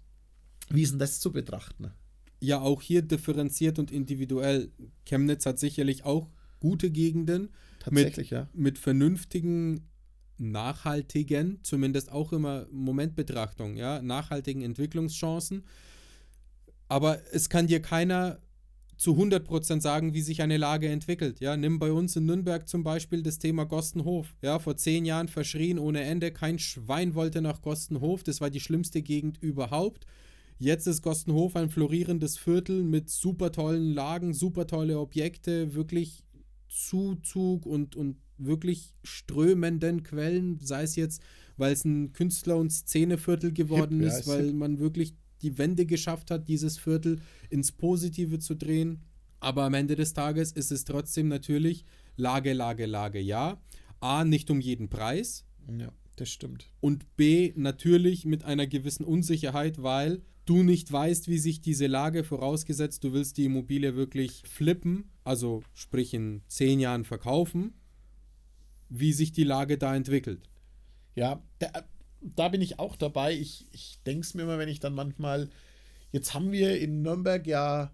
wie 0.68 0.82
ist 0.82 0.90
denn 0.90 0.98
das 0.98 1.20
zu 1.20 1.32
betrachten? 1.32 1.92
Ja, 2.40 2.60
auch 2.60 2.82
hier 2.82 3.02
differenziert 3.02 3.78
und 3.78 3.90
individuell. 3.90 4.72
Chemnitz 5.04 5.46
hat 5.46 5.58
sicherlich 5.58 6.04
auch 6.04 6.28
gute 6.60 6.90
Gegenden. 6.90 7.50
Tatsächlich, 7.78 8.30
mit, 8.32 8.38
ja. 8.38 8.48
Mit 8.52 8.78
vernünftigen, 8.78 9.88
nachhaltigen, 10.38 11.60
zumindest 11.62 12.10
auch 12.10 12.32
immer 12.32 12.66
Momentbetrachtung, 12.70 13.76
ja, 13.76 14.02
nachhaltigen 14.02 14.62
Entwicklungschancen. 14.62 15.64
Aber 16.88 17.20
es 17.32 17.48
kann 17.48 17.66
dir 17.66 17.80
keiner 17.80 18.40
zu 18.96 19.12
100% 19.12 19.80
sagen, 19.80 20.14
wie 20.14 20.22
sich 20.22 20.40
eine 20.42 20.56
Lage 20.56 20.88
entwickelt. 20.88 21.40
Ja, 21.40 21.56
nimm 21.56 21.78
bei 21.78 21.92
uns 21.92 22.16
in 22.16 22.26
Nürnberg 22.26 22.66
zum 22.68 22.82
Beispiel 22.82 23.22
das 23.22 23.38
Thema 23.38 23.64
Gostenhof. 23.64 24.34
Ja, 24.40 24.58
vor 24.58 24.76
zehn 24.76 25.04
Jahren 25.04 25.28
verschrien 25.28 25.78
ohne 25.78 26.02
Ende, 26.02 26.32
kein 26.32 26.58
Schwein 26.58 27.14
wollte 27.14 27.42
nach 27.42 27.60
Gostenhof. 27.60 28.22
Das 28.22 28.40
war 28.40 28.48
die 28.48 28.60
schlimmste 28.60 29.02
Gegend 29.02 29.42
überhaupt. 29.42 30.06
Jetzt 30.58 30.86
ist 30.86 31.02
Gostenhof 31.02 31.56
ein 31.56 31.68
florierendes 31.68 32.38
Viertel 32.38 32.82
mit 32.82 33.10
super 33.10 33.52
tollen 33.52 33.92
Lagen, 33.92 34.32
super 34.32 34.66
tolle 34.66 34.98
Objekte, 34.98 35.74
wirklich 35.74 36.24
Zuzug 36.68 37.66
und, 37.66 37.94
und 37.94 38.16
wirklich 38.38 38.94
strömenden 39.02 40.02
Quellen, 40.02 40.58
sei 40.60 40.82
es 40.82 40.96
jetzt, 40.96 41.22
weil 41.58 41.72
es 41.72 41.84
ein 41.84 42.12
Künstler- 42.14 42.56
und 42.56 42.70
Szeneviertel 42.72 43.52
geworden 43.52 44.00
Hip, 44.00 44.08
ja, 44.08 44.18
ist, 44.18 44.26
weil 44.26 44.54
man 44.54 44.78
wirklich 44.78 45.14
die 45.42 45.58
Wende 45.58 45.86
geschafft 45.86 46.30
hat, 46.30 46.48
dieses 46.48 46.78
Viertel 46.78 47.20
ins 47.50 47.72
Positive 47.72 48.38
zu 48.38 48.54
drehen. 48.54 49.02
Aber 49.40 49.64
am 49.64 49.74
Ende 49.74 49.96
des 49.96 50.12
Tages 50.12 50.52
ist 50.52 50.72
es 50.72 50.84
trotzdem 50.84 51.28
natürlich 51.28 51.84
Lage, 52.16 52.52
Lage, 52.52 52.86
Lage, 52.86 53.20
ja. 53.20 53.60
A, 54.00 54.24
nicht 54.24 54.50
um 54.50 54.60
jeden 54.60 54.88
Preis. 54.88 55.44
Ja, 55.78 55.92
das 56.16 56.30
stimmt. 56.30 56.70
Und 56.80 57.16
B, 57.16 57.52
natürlich 57.56 58.24
mit 58.24 58.44
einer 58.44 58.66
gewissen 58.66 59.04
Unsicherheit, 59.04 59.82
weil 59.82 60.22
du 60.46 60.62
nicht 60.62 60.90
weißt, 60.90 61.28
wie 61.28 61.38
sich 61.38 61.60
diese 61.60 61.86
Lage, 61.86 62.24
vorausgesetzt, 62.24 63.04
du 63.04 63.12
willst 63.12 63.36
die 63.36 63.44
Immobilie 63.44 63.96
wirklich 63.96 64.42
flippen, 64.46 65.10
also 65.24 65.62
sprich 65.74 66.14
in 66.14 66.42
zehn 66.48 66.80
Jahren 66.80 67.04
verkaufen, 67.04 67.74
wie 68.88 69.12
sich 69.12 69.32
die 69.32 69.44
Lage 69.44 69.76
da 69.76 69.94
entwickelt. 69.94 70.48
Ja, 71.14 71.42
der, 71.60 71.86
da 72.20 72.48
bin 72.48 72.60
ich 72.60 72.78
auch 72.78 72.96
dabei. 72.96 73.34
Ich, 73.34 73.66
ich 73.72 73.98
denke 74.06 74.22
es 74.22 74.34
mir 74.34 74.42
immer, 74.42 74.58
wenn 74.58 74.68
ich 74.68 74.80
dann 74.80 74.94
manchmal, 74.94 75.48
jetzt 76.12 76.34
haben 76.34 76.52
wir 76.52 76.78
in 76.80 77.02
Nürnberg 77.02 77.46
ja, 77.46 77.92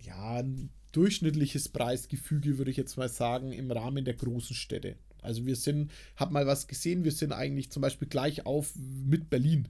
ja 0.00 0.38
ein 0.38 0.70
durchschnittliches 0.92 1.68
Preisgefüge, 1.68 2.58
würde 2.58 2.70
ich 2.70 2.76
jetzt 2.76 2.96
mal 2.96 3.08
sagen, 3.08 3.52
im 3.52 3.70
Rahmen 3.70 4.04
der 4.04 4.14
großen 4.14 4.56
Städte. 4.56 4.96
Also 5.22 5.46
wir 5.46 5.56
sind, 5.56 5.90
hab 6.16 6.30
mal 6.30 6.46
was 6.46 6.66
gesehen, 6.66 7.04
wir 7.04 7.12
sind 7.12 7.32
eigentlich 7.32 7.70
zum 7.70 7.82
Beispiel 7.82 8.08
gleich 8.08 8.46
auf 8.46 8.72
mit 8.76 9.30
Berlin. 9.30 9.68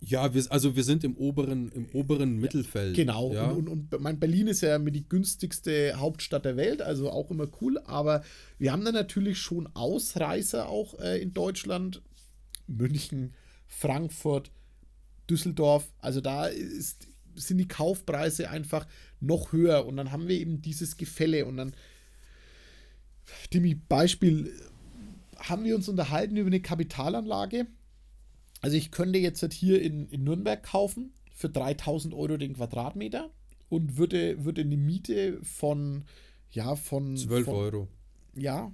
Ja, 0.00 0.32
wir, 0.32 0.44
also 0.50 0.76
wir 0.76 0.84
sind 0.84 1.02
im 1.02 1.16
oberen, 1.16 1.70
im 1.72 1.88
oberen 1.92 2.36
Mittelfeld. 2.36 2.94
Genau, 2.94 3.32
ja. 3.32 3.50
und, 3.50 3.68
und, 3.68 3.94
und 3.94 4.00
mein 4.02 4.20
Berlin 4.20 4.46
ist 4.46 4.60
ja 4.60 4.78
die 4.78 5.08
günstigste 5.08 5.94
Hauptstadt 5.96 6.44
der 6.44 6.56
Welt, 6.56 6.82
also 6.82 7.10
auch 7.10 7.30
immer 7.30 7.48
cool, 7.60 7.78
aber 7.84 8.22
wir 8.58 8.72
haben 8.72 8.84
da 8.84 8.92
natürlich 8.92 9.38
schon 9.38 9.68
Ausreißer 9.74 10.68
auch 10.68 10.98
äh, 11.00 11.20
in 11.20 11.34
Deutschland, 11.34 12.00
München, 12.68 13.34
Frankfurt, 13.66 14.50
Düsseldorf. 15.28 15.90
Also 15.98 16.20
da 16.20 16.46
ist, 16.46 17.08
sind 17.34 17.58
die 17.58 17.68
Kaufpreise 17.68 18.50
einfach 18.50 18.86
noch 19.20 19.52
höher 19.52 19.86
und 19.86 19.96
dann 19.96 20.12
haben 20.12 20.28
wir 20.28 20.38
eben 20.38 20.62
dieses 20.62 20.96
Gefälle 20.96 21.46
und 21.46 21.56
dann, 21.56 21.74
Dimi, 23.52 23.74
Beispiel, 23.74 24.52
haben 25.36 25.64
wir 25.64 25.76
uns 25.76 25.88
unterhalten 25.88 26.36
über 26.36 26.48
eine 26.48 26.60
Kapitalanlage. 26.60 27.66
Also 28.60 28.76
ich 28.76 28.90
könnte 28.90 29.18
jetzt 29.18 29.42
halt 29.42 29.52
hier 29.52 29.80
in, 29.82 30.08
in 30.08 30.24
Nürnberg 30.24 30.62
kaufen 30.62 31.12
für 31.32 31.48
3000 31.48 32.14
Euro 32.14 32.36
den 32.36 32.54
Quadratmeter 32.54 33.30
und 33.68 33.96
würde, 33.96 34.44
würde 34.44 34.62
eine 34.62 34.76
Miete 34.76 35.38
von, 35.42 36.04
ja, 36.50 36.74
von... 36.74 37.16
12 37.16 37.44
von, 37.44 37.54
Euro. 37.54 37.88
Ja, 38.34 38.72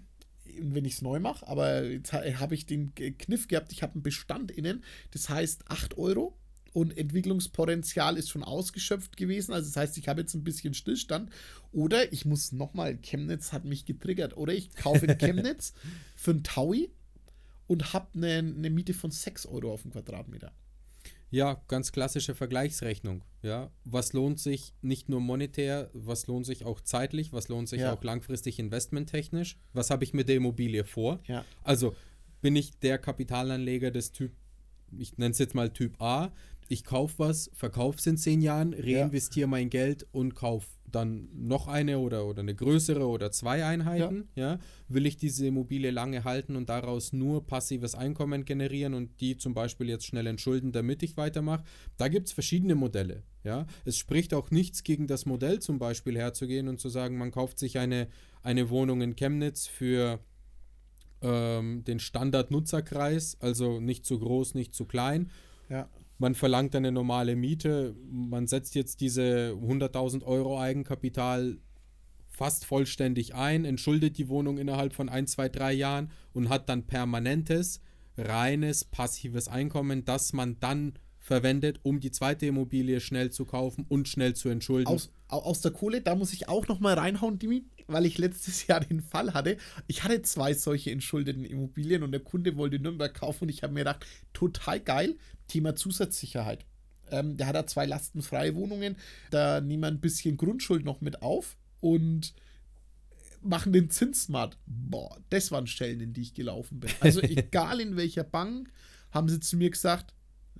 wenn 0.60 0.84
ich 0.84 0.94
es 0.94 1.02
neu 1.02 1.20
mache, 1.20 1.46
aber 1.46 1.84
jetzt 1.84 2.12
habe 2.12 2.54
ich 2.54 2.66
den 2.66 2.94
Kniff 2.94 3.48
gehabt, 3.48 3.72
ich 3.72 3.82
habe 3.82 3.94
einen 3.94 4.02
Bestand 4.02 4.50
innen, 4.50 4.84
das 5.10 5.28
heißt 5.28 5.70
8 5.70 5.98
Euro 5.98 6.36
und 6.74 6.98
Entwicklungspotenzial 6.98 8.16
ist 8.18 8.30
schon 8.30 8.42
ausgeschöpft 8.42 9.16
gewesen. 9.16 9.52
Also 9.52 9.68
das 9.68 9.76
heißt, 9.76 9.96
ich 9.96 10.08
habe 10.08 10.22
jetzt 10.22 10.34
ein 10.34 10.42
bisschen 10.42 10.74
Stillstand. 10.74 11.30
Oder 11.70 12.12
ich 12.12 12.24
muss 12.24 12.50
nochmal, 12.50 12.98
Chemnitz 13.00 13.52
hat 13.52 13.64
mich 13.64 13.84
getriggert. 13.84 14.36
Oder 14.36 14.54
ich 14.54 14.74
kaufe 14.74 15.06
in 15.06 15.16
Chemnitz 15.18 15.72
für 16.16 16.32
einen 16.32 16.42
Taui 16.42 16.90
und 17.68 17.92
habe 17.92 18.08
eine, 18.16 18.38
eine 18.38 18.70
Miete 18.70 18.92
von 18.92 19.12
6 19.12 19.46
Euro 19.46 19.72
auf 19.72 19.82
den 19.82 19.92
Quadratmeter. 19.92 20.52
Ja, 21.30 21.62
ganz 21.68 21.92
klassische 21.92 22.34
Vergleichsrechnung. 22.34 23.24
Ja, 23.42 23.70
was 23.84 24.12
lohnt 24.12 24.40
sich 24.40 24.72
nicht 24.80 25.08
nur 25.08 25.20
monetär, 25.20 25.90
was 25.92 26.26
lohnt 26.26 26.46
sich 26.46 26.64
auch 26.64 26.80
zeitlich, 26.80 27.32
was 27.32 27.48
lohnt 27.48 27.68
sich 27.68 27.80
ja. 27.80 27.92
auch 27.92 28.02
langfristig 28.02 28.58
investmenttechnisch? 28.58 29.58
Was 29.72 29.90
habe 29.90 30.04
ich 30.04 30.14
mit 30.14 30.28
der 30.28 30.36
Immobilie 30.36 30.84
vor? 30.84 31.20
Ja. 31.26 31.44
Also 31.62 31.94
bin 32.40 32.56
ich 32.56 32.78
der 32.78 32.98
Kapitalanleger 32.98 33.90
des 33.90 34.12
Typ, 34.12 34.32
ich 34.96 35.16
nenne 35.18 35.32
es 35.32 35.38
jetzt 35.38 35.54
mal 35.54 35.70
Typ 35.70 36.00
A, 36.00 36.32
ich 36.68 36.84
kaufe 36.84 37.18
was, 37.18 37.50
verkaufe 37.54 37.98
es 37.98 38.06
in 38.06 38.16
zehn 38.16 38.40
Jahren, 38.40 38.74
reinvestiere 38.74 39.42
ja. 39.42 39.46
mein 39.48 39.70
Geld 39.70 40.06
und 40.12 40.34
kaufe 40.34 40.66
dann 40.94 41.28
noch 41.32 41.66
eine 41.66 41.98
oder, 41.98 42.24
oder 42.24 42.40
eine 42.40 42.54
größere 42.54 43.06
oder 43.06 43.30
zwei 43.32 43.64
Einheiten. 43.64 44.28
Ja. 44.34 44.52
ja. 44.52 44.58
Will 44.88 45.06
ich 45.06 45.16
diese 45.16 45.46
Immobilie 45.46 45.90
lange 45.90 46.24
halten 46.24 46.56
und 46.56 46.68
daraus 46.68 47.12
nur 47.12 47.46
passives 47.46 47.94
Einkommen 47.94 48.44
generieren 48.44 48.94
und 48.94 49.20
die 49.20 49.36
zum 49.36 49.54
Beispiel 49.54 49.88
jetzt 49.88 50.06
schnell 50.06 50.26
entschulden, 50.26 50.72
damit 50.72 51.02
ich 51.02 51.16
weitermache? 51.16 51.64
Da 51.96 52.08
gibt 52.08 52.28
es 52.28 52.32
verschiedene 52.32 52.76
Modelle. 52.76 53.24
Ja. 53.42 53.66
Es 53.84 53.98
spricht 53.98 54.32
auch 54.34 54.50
nichts 54.50 54.84
gegen 54.84 55.06
das 55.06 55.26
Modell 55.26 55.58
zum 55.58 55.78
Beispiel 55.78 56.16
herzugehen 56.16 56.68
und 56.68 56.80
zu 56.80 56.88
sagen, 56.88 57.18
man 57.18 57.32
kauft 57.32 57.58
sich 57.58 57.78
eine, 57.78 58.08
eine 58.42 58.70
Wohnung 58.70 59.02
in 59.02 59.16
Chemnitz 59.16 59.66
für 59.66 60.20
ähm, 61.24 61.82
den 61.84 61.98
Standard-Nutzerkreis, 61.98 63.38
also 63.40 63.80
nicht 63.80 64.06
zu 64.06 64.20
groß, 64.20 64.54
nicht 64.54 64.74
zu 64.74 64.84
klein. 64.84 65.30
Ja 65.68 65.88
man 66.18 66.34
verlangt 66.34 66.74
eine 66.76 66.92
normale 66.92 67.36
Miete, 67.36 67.94
man 68.10 68.46
setzt 68.46 68.74
jetzt 68.74 69.00
diese 69.00 69.56
100.000 69.60 70.22
Euro 70.24 70.60
Eigenkapital 70.60 71.58
fast 72.28 72.64
vollständig 72.64 73.34
ein, 73.34 73.64
entschuldet 73.64 74.18
die 74.18 74.28
Wohnung 74.28 74.58
innerhalb 74.58 74.92
von 74.92 75.08
ein, 75.08 75.26
zwei, 75.26 75.48
drei 75.48 75.72
Jahren 75.72 76.10
und 76.32 76.48
hat 76.48 76.68
dann 76.68 76.86
permanentes, 76.86 77.80
reines, 78.16 78.84
passives 78.84 79.48
Einkommen, 79.48 80.04
das 80.04 80.32
man 80.32 80.58
dann 80.60 80.94
verwendet, 81.24 81.80
um 81.82 82.00
die 82.00 82.10
zweite 82.10 82.44
Immobilie 82.44 83.00
schnell 83.00 83.30
zu 83.30 83.46
kaufen 83.46 83.86
und 83.88 84.08
schnell 84.08 84.34
zu 84.34 84.50
entschulden. 84.50 84.88
Aus, 84.88 85.10
aus 85.28 85.62
der 85.62 85.70
Kohle, 85.70 86.02
da 86.02 86.14
muss 86.14 86.34
ich 86.34 86.50
auch 86.50 86.68
noch 86.68 86.80
mal 86.80 86.92
reinhauen, 86.92 87.38
Dimi, 87.38 87.64
weil 87.86 88.04
ich 88.04 88.18
letztes 88.18 88.66
Jahr 88.66 88.80
den 88.80 89.00
Fall 89.00 89.32
hatte. 89.32 89.56
Ich 89.86 90.04
hatte 90.04 90.20
zwei 90.20 90.52
solche 90.52 90.90
entschuldeten 90.90 91.46
Immobilien 91.46 92.02
und 92.02 92.12
der 92.12 92.20
Kunde 92.20 92.58
wollte 92.58 92.78
Nürnberg 92.78 93.14
kaufen 93.14 93.44
und 93.44 93.48
ich 93.48 93.62
habe 93.62 93.72
mir 93.72 93.80
gedacht, 93.80 94.04
total 94.34 94.80
geil, 94.80 95.16
Thema 95.48 95.74
Zusatzsicherheit. 95.74 96.66
Ähm, 97.10 97.38
der 97.38 97.46
hat 97.46 97.56
da 97.56 97.66
zwei 97.66 97.86
lastenfreie 97.86 98.54
Wohnungen, 98.54 98.96
da 99.30 99.62
nehmen 99.62 99.82
wir 99.82 99.88
ein 99.88 100.00
bisschen 100.00 100.36
Grundschuld 100.36 100.84
noch 100.84 101.00
mit 101.00 101.22
auf 101.22 101.56
und 101.80 102.34
machen 103.40 103.72
den 103.72 103.88
Zinssmart. 103.88 104.58
Boah, 104.66 105.16
das 105.30 105.50
waren 105.50 105.66
Stellen, 105.66 106.00
in 106.00 106.12
die 106.12 106.20
ich 106.20 106.34
gelaufen 106.34 106.80
bin. 106.80 106.90
Also 107.00 107.20
egal 107.22 107.80
in 107.80 107.96
welcher 107.96 108.24
Bank, 108.24 108.70
haben 109.10 109.30
sie 109.30 109.40
zu 109.40 109.56
mir 109.56 109.70
gesagt, 109.70 110.13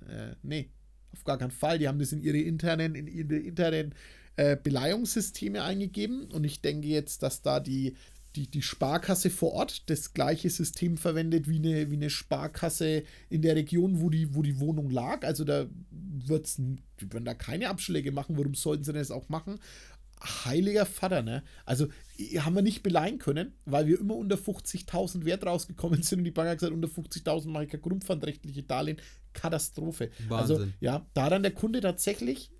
äh, 0.09 0.35
nee, 0.43 0.69
auf 1.13 1.23
gar 1.23 1.37
keinen 1.37 1.51
Fall. 1.51 1.79
Die 1.79 1.87
haben 1.87 1.99
das 1.99 2.11
in 2.11 2.21
ihre 2.21 2.39
internen, 2.39 2.95
in 2.95 3.07
ihre 3.07 3.37
internen 3.37 3.95
äh, 4.35 4.57
Beleihungssysteme 4.61 5.63
eingegeben 5.63 6.25
und 6.31 6.43
ich 6.43 6.61
denke 6.61 6.87
jetzt, 6.87 7.23
dass 7.23 7.41
da 7.41 7.59
die, 7.59 7.95
die, 8.35 8.47
die 8.47 8.61
Sparkasse 8.61 9.29
vor 9.29 9.53
Ort 9.53 9.89
das 9.89 10.13
gleiche 10.13 10.49
System 10.49 10.97
verwendet 10.97 11.47
wie 11.47 11.57
eine, 11.57 11.89
wie 11.89 11.95
eine 11.95 12.09
Sparkasse 12.09 13.03
in 13.29 13.41
der 13.41 13.55
Region, 13.55 14.01
wo 14.01 14.09
die, 14.09 14.35
wo 14.35 14.41
die 14.41 14.59
Wohnung 14.59 14.89
lag. 14.89 15.23
Also 15.23 15.45
da 15.45 15.67
wird's, 15.91 16.57
die 16.57 17.11
würden 17.11 17.25
da 17.25 17.33
keine 17.33 17.69
Abschläge 17.69 18.11
machen. 18.11 18.37
Warum 18.37 18.55
sollten 18.55 18.83
sie 18.83 18.93
das 18.93 19.11
auch 19.11 19.29
machen? 19.29 19.59
Heiliger 20.25 20.85
Vater, 20.85 21.21
ne? 21.21 21.43
Also 21.65 21.87
haben 22.39 22.55
wir 22.55 22.61
nicht 22.61 22.83
beleihen 22.83 23.19
können, 23.19 23.53
weil 23.65 23.87
wir 23.87 23.99
immer 23.99 24.15
unter 24.15 24.35
50.000 24.35 25.25
Wert 25.25 25.45
rausgekommen 25.45 26.01
sind 26.03 26.19
und 26.19 26.25
die 26.25 26.31
Bank 26.31 26.49
hat 26.49 26.59
gesagt, 26.59 26.73
unter 26.73 26.87
50.000 26.87 27.49
mache 27.49 27.65
ich 27.65 27.69
kein 27.69 27.81
grundpfandrechtliche 27.81 28.63
Darlehen. 28.63 28.97
Katastrophe. 29.33 30.11
Also, 30.29 30.29
Wahnsinn. 30.29 30.55
Also 30.55 30.67
ja, 30.79 31.05
da 31.13 31.29
dann 31.29 31.43
der 31.43 31.53
Kunde 31.53 31.81
tatsächlich, 31.81 32.51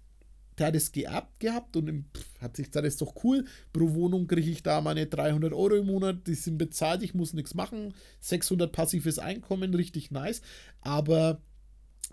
der 0.57 0.67
hat 0.67 0.75
es 0.75 0.91
geerbt 0.91 1.39
gehabt 1.39 1.75
und 1.75 1.87
im, 1.87 2.05
pff, 2.15 2.41
hat 2.41 2.55
sich 2.55 2.67
gesagt, 2.67 2.85
das 2.85 2.93
ist 2.93 3.01
doch 3.01 3.15
cool, 3.23 3.45
pro 3.73 3.93
Wohnung 3.93 4.27
kriege 4.27 4.49
ich 4.49 4.63
da 4.63 4.81
meine 4.81 5.07
300 5.07 5.53
Euro 5.53 5.75
im 5.75 5.87
Monat, 5.87 6.27
die 6.27 6.35
sind 6.35 6.57
bezahlt, 6.57 7.03
ich 7.03 7.13
muss 7.13 7.33
nichts 7.33 7.53
machen, 7.53 7.93
600 8.21 8.71
passives 8.71 9.19
Einkommen, 9.19 9.73
richtig 9.73 10.11
nice, 10.11 10.41
aber 10.81 11.41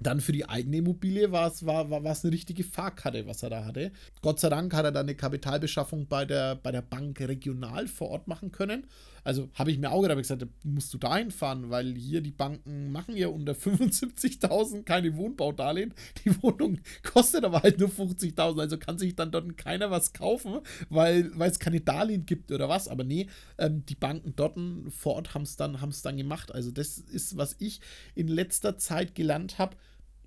dann 0.06 0.20
für 0.20 0.32
die 0.32 0.48
eigene 0.48 0.78
Immobilie 0.78 1.32
war 1.32 1.48
es 1.48 1.66
war, 1.66 1.90
war, 1.90 2.00
eine 2.00 2.32
richtige 2.32 2.64
Fahrkarte, 2.64 3.26
was 3.26 3.42
er 3.42 3.50
da 3.50 3.64
hatte. 3.64 3.92
Gott 4.20 4.40
sei 4.40 4.48
Dank 4.48 4.72
hat 4.74 4.84
er 4.84 4.92
dann 4.92 5.06
eine 5.06 5.14
Kapitalbeschaffung 5.14 6.06
bei 6.06 6.24
der, 6.24 6.56
bei 6.56 6.72
der 6.72 6.82
Bank 6.82 7.20
regional 7.20 7.86
vor 7.88 8.10
Ort 8.10 8.28
machen 8.28 8.52
können. 8.52 8.86
Also 9.24 9.50
habe 9.54 9.70
ich 9.70 9.78
mir 9.78 9.92
auch 9.92 10.02
gedacht, 10.02 10.18
gesagt, 10.18 10.46
musst 10.64 10.92
du 10.92 10.98
da 10.98 11.16
hinfahren, 11.16 11.70
weil 11.70 11.94
hier 11.94 12.20
die 12.20 12.32
Banken 12.32 12.90
machen 12.90 13.16
ja 13.16 13.28
unter 13.28 13.52
75.000 13.54 14.82
keine 14.82 15.16
Wohnbaudarlehen. 15.16 15.94
Die 16.24 16.42
Wohnung 16.42 16.78
kostet 17.02 17.44
aber 17.44 17.62
halt 17.62 17.78
nur 17.78 17.88
50.000, 17.88 18.60
also 18.60 18.78
kann 18.78 18.98
sich 18.98 19.14
dann 19.14 19.30
dort 19.30 19.56
keiner 19.56 19.90
was 19.90 20.12
kaufen, 20.12 20.60
weil, 20.88 21.30
weil 21.38 21.50
es 21.50 21.58
keine 21.58 21.80
Darlehen 21.80 22.26
gibt 22.26 22.50
oder 22.50 22.68
was. 22.68 22.88
Aber 22.88 23.04
nee, 23.04 23.28
ähm, 23.58 23.84
die 23.86 23.94
Banken 23.94 24.34
dort 24.34 24.52
vor 24.90 25.14
Ort 25.14 25.34
haben 25.34 25.42
es 25.42 25.56
dann, 25.56 25.78
dann 26.02 26.16
gemacht. 26.16 26.52
Also 26.52 26.70
das 26.70 26.98
ist, 26.98 27.36
was 27.36 27.56
ich 27.58 27.80
in 28.14 28.28
letzter 28.28 28.76
Zeit 28.76 29.14
gelernt 29.14 29.58
habe 29.58 29.76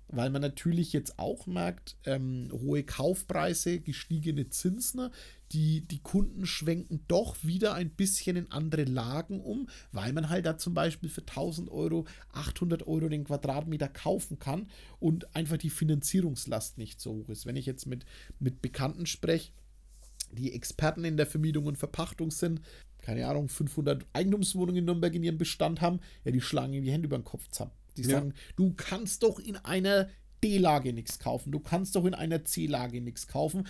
weil 0.08 0.30
man 0.30 0.42
natürlich 0.42 0.92
jetzt 0.92 1.18
auch 1.18 1.46
merkt, 1.46 1.96
ähm, 2.04 2.48
hohe 2.52 2.84
Kaufpreise, 2.84 3.80
gestiegene 3.80 4.48
Zinsen, 4.48 5.10
die, 5.52 5.82
die 5.82 5.98
Kunden 5.98 6.46
schwenken 6.46 7.04
doch 7.08 7.36
wieder 7.42 7.74
ein 7.74 7.90
bisschen 7.90 8.36
in 8.36 8.50
andere 8.50 8.84
Lagen 8.84 9.40
um, 9.40 9.68
weil 9.92 10.12
man 10.12 10.28
halt 10.28 10.46
da 10.46 10.58
zum 10.58 10.74
Beispiel 10.74 11.08
für 11.08 11.22
1000 11.22 11.70
Euro, 11.70 12.06
800 12.32 12.86
Euro 12.86 13.08
den 13.08 13.24
Quadratmeter 13.24 13.88
kaufen 13.88 14.38
kann 14.38 14.68
und 14.98 15.34
einfach 15.34 15.56
die 15.56 15.70
Finanzierungslast 15.70 16.78
nicht 16.78 17.00
so 17.00 17.12
hoch 17.12 17.28
ist. 17.28 17.46
Wenn 17.46 17.56
ich 17.56 17.66
jetzt 17.66 17.86
mit, 17.86 18.04
mit 18.38 18.62
Bekannten 18.62 19.06
spreche, 19.06 19.52
die 20.32 20.52
Experten 20.52 21.04
in 21.04 21.16
der 21.16 21.26
Vermietung 21.26 21.66
und 21.66 21.78
Verpachtung 21.78 22.30
sind, 22.30 22.60
keine 22.98 23.26
Ahnung, 23.28 23.48
500 23.48 24.04
Eigentumswohnungen 24.12 24.80
in 24.80 24.84
Nürnberg 24.84 25.14
in 25.14 25.22
ihrem 25.22 25.38
Bestand 25.38 25.80
haben, 25.80 26.00
ja, 26.24 26.32
die 26.32 26.40
schlagen 26.40 26.72
die 26.72 26.90
Hände 26.90 27.06
über 27.06 27.18
den 27.18 27.24
Kopf 27.24 27.46
zusammen. 27.48 27.70
Die 27.96 28.02
ja. 28.02 28.10
sagen, 28.10 28.34
du 28.56 28.74
kannst 28.74 29.22
doch 29.22 29.38
in 29.38 29.56
einer 29.56 30.08
D-Lage 30.42 30.92
nichts 30.92 31.18
kaufen, 31.18 31.50
du 31.52 31.60
kannst 31.60 31.96
doch 31.96 32.04
in 32.04 32.14
einer 32.14 32.44
C-Lage 32.44 33.00
nichts 33.00 33.26
kaufen. 33.26 33.66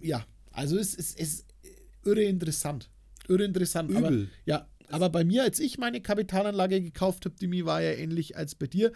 Ja, 0.00 0.26
also 0.50 0.76
es 0.76 0.94
ist, 0.94 1.18
es 1.18 1.34
ist 1.34 1.46
irre 2.04 2.24
interessant. 2.24 2.90
Irre 3.28 3.44
interessant. 3.44 3.90
Übel. 3.90 4.04
Aber, 4.04 4.26
ja, 4.44 4.68
aber 4.90 5.10
bei 5.10 5.24
mir, 5.24 5.42
als 5.42 5.58
ich 5.58 5.78
meine 5.78 6.00
Kapitalanlage 6.00 6.80
gekauft 6.80 7.24
habe, 7.24 7.36
Dimi, 7.36 7.64
war 7.64 7.82
ja 7.82 7.92
ähnlich 7.92 8.36
als 8.36 8.54
bei 8.54 8.66
dir 8.66 8.92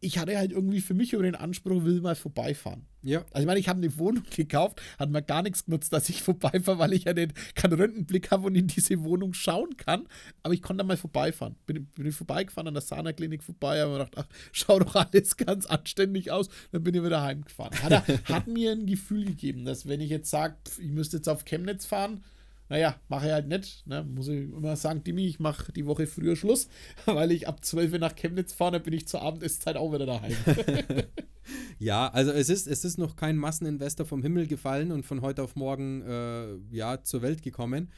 ich 0.00 0.18
hatte 0.18 0.36
halt 0.36 0.52
irgendwie 0.52 0.80
für 0.80 0.94
mich 0.94 1.12
über 1.12 1.22
den 1.22 1.34
Anspruch, 1.34 1.84
will 1.84 2.00
mal 2.00 2.14
vorbeifahren. 2.14 2.86
Ja. 3.02 3.20
Also 3.30 3.40
ich 3.40 3.46
meine, 3.46 3.60
ich 3.60 3.68
habe 3.68 3.78
eine 3.78 3.96
Wohnung 3.98 4.24
gekauft, 4.30 4.82
hat 4.98 5.10
mir 5.10 5.22
gar 5.22 5.42
nichts 5.42 5.64
genutzt, 5.64 5.92
dass 5.92 6.08
ich 6.08 6.22
vorbeifahre, 6.22 6.78
weil 6.78 6.92
ich 6.92 7.04
ja 7.04 7.14
den, 7.14 7.32
keinen 7.54 7.74
Röntgenblick 7.74 8.30
habe 8.30 8.46
und 8.46 8.54
in 8.56 8.66
diese 8.66 9.02
Wohnung 9.04 9.32
schauen 9.32 9.76
kann. 9.76 10.06
Aber 10.42 10.54
ich 10.54 10.62
konnte 10.62 10.82
da 10.82 10.86
mal 10.86 10.96
vorbeifahren. 10.96 11.56
Bin, 11.66 11.86
bin 11.86 12.06
ich 12.06 12.14
vorbeigefahren 12.14 12.68
an 12.68 12.74
der 12.74 12.82
Sana-Klinik 12.82 13.42
vorbei, 13.42 13.80
habe 13.80 13.92
mir 13.92 13.98
gedacht, 13.98 14.14
ach, 14.16 14.28
schau 14.52 14.78
doch 14.78 14.94
alles 14.94 15.36
ganz 15.36 15.66
anständig 15.66 16.30
aus. 16.30 16.48
Dann 16.72 16.82
bin 16.82 16.94
ich 16.94 17.02
wieder 17.02 17.22
heimgefahren. 17.22 17.82
Hat, 17.82 17.92
er, 17.92 18.04
hat 18.24 18.46
mir 18.46 18.72
ein 18.72 18.86
Gefühl 18.86 19.24
gegeben, 19.24 19.64
dass 19.64 19.86
wenn 19.86 20.00
ich 20.00 20.10
jetzt 20.10 20.30
sage, 20.30 20.56
ich 20.78 20.90
müsste 20.90 21.16
jetzt 21.16 21.28
auf 21.28 21.44
Chemnitz 21.44 21.86
fahren, 21.86 22.22
naja, 22.68 22.96
mache 23.08 23.26
ich 23.26 23.32
halt 23.32 23.48
nicht. 23.48 23.86
Ne? 23.86 24.04
Muss 24.04 24.28
ich 24.28 24.44
immer 24.50 24.76
sagen, 24.76 25.04
Dimi, 25.04 25.26
ich 25.26 25.38
mache 25.38 25.72
die 25.72 25.86
Woche 25.86 26.06
früher 26.06 26.36
Schluss, 26.36 26.68
weil 27.06 27.32
ich 27.32 27.46
ab 27.46 27.64
12 27.64 27.92
Uhr 27.92 27.98
nach 27.98 28.16
Chemnitz 28.16 28.52
fahre, 28.52 28.72
dann 28.72 28.82
bin 28.82 28.94
ich 28.94 29.06
zur 29.06 29.22
Abendesszeit 29.22 29.76
auch 29.76 29.92
wieder 29.92 30.06
daheim. 30.06 30.34
ja, 31.78 32.08
also 32.08 32.32
es 32.32 32.48
ist, 32.48 32.66
es 32.66 32.84
ist 32.84 32.98
noch 32.98 33.16
kein 33.16 33.36
Masseninvestor 33.36 34.06
vom 34.06 34.22
Himmel 34.22 34.46
gefallen 34.46 34.90
und 34.90 35.06
von 35.06 35.20
heute 35.20 35.42
auf 35.42 35.54
morgen 35.54 36.02
äh, 36.02 36.56
ja, 36.70 37.02
zur 37.02 37.22
Welt 37.22 37.42
gekommen. 37.42 37.90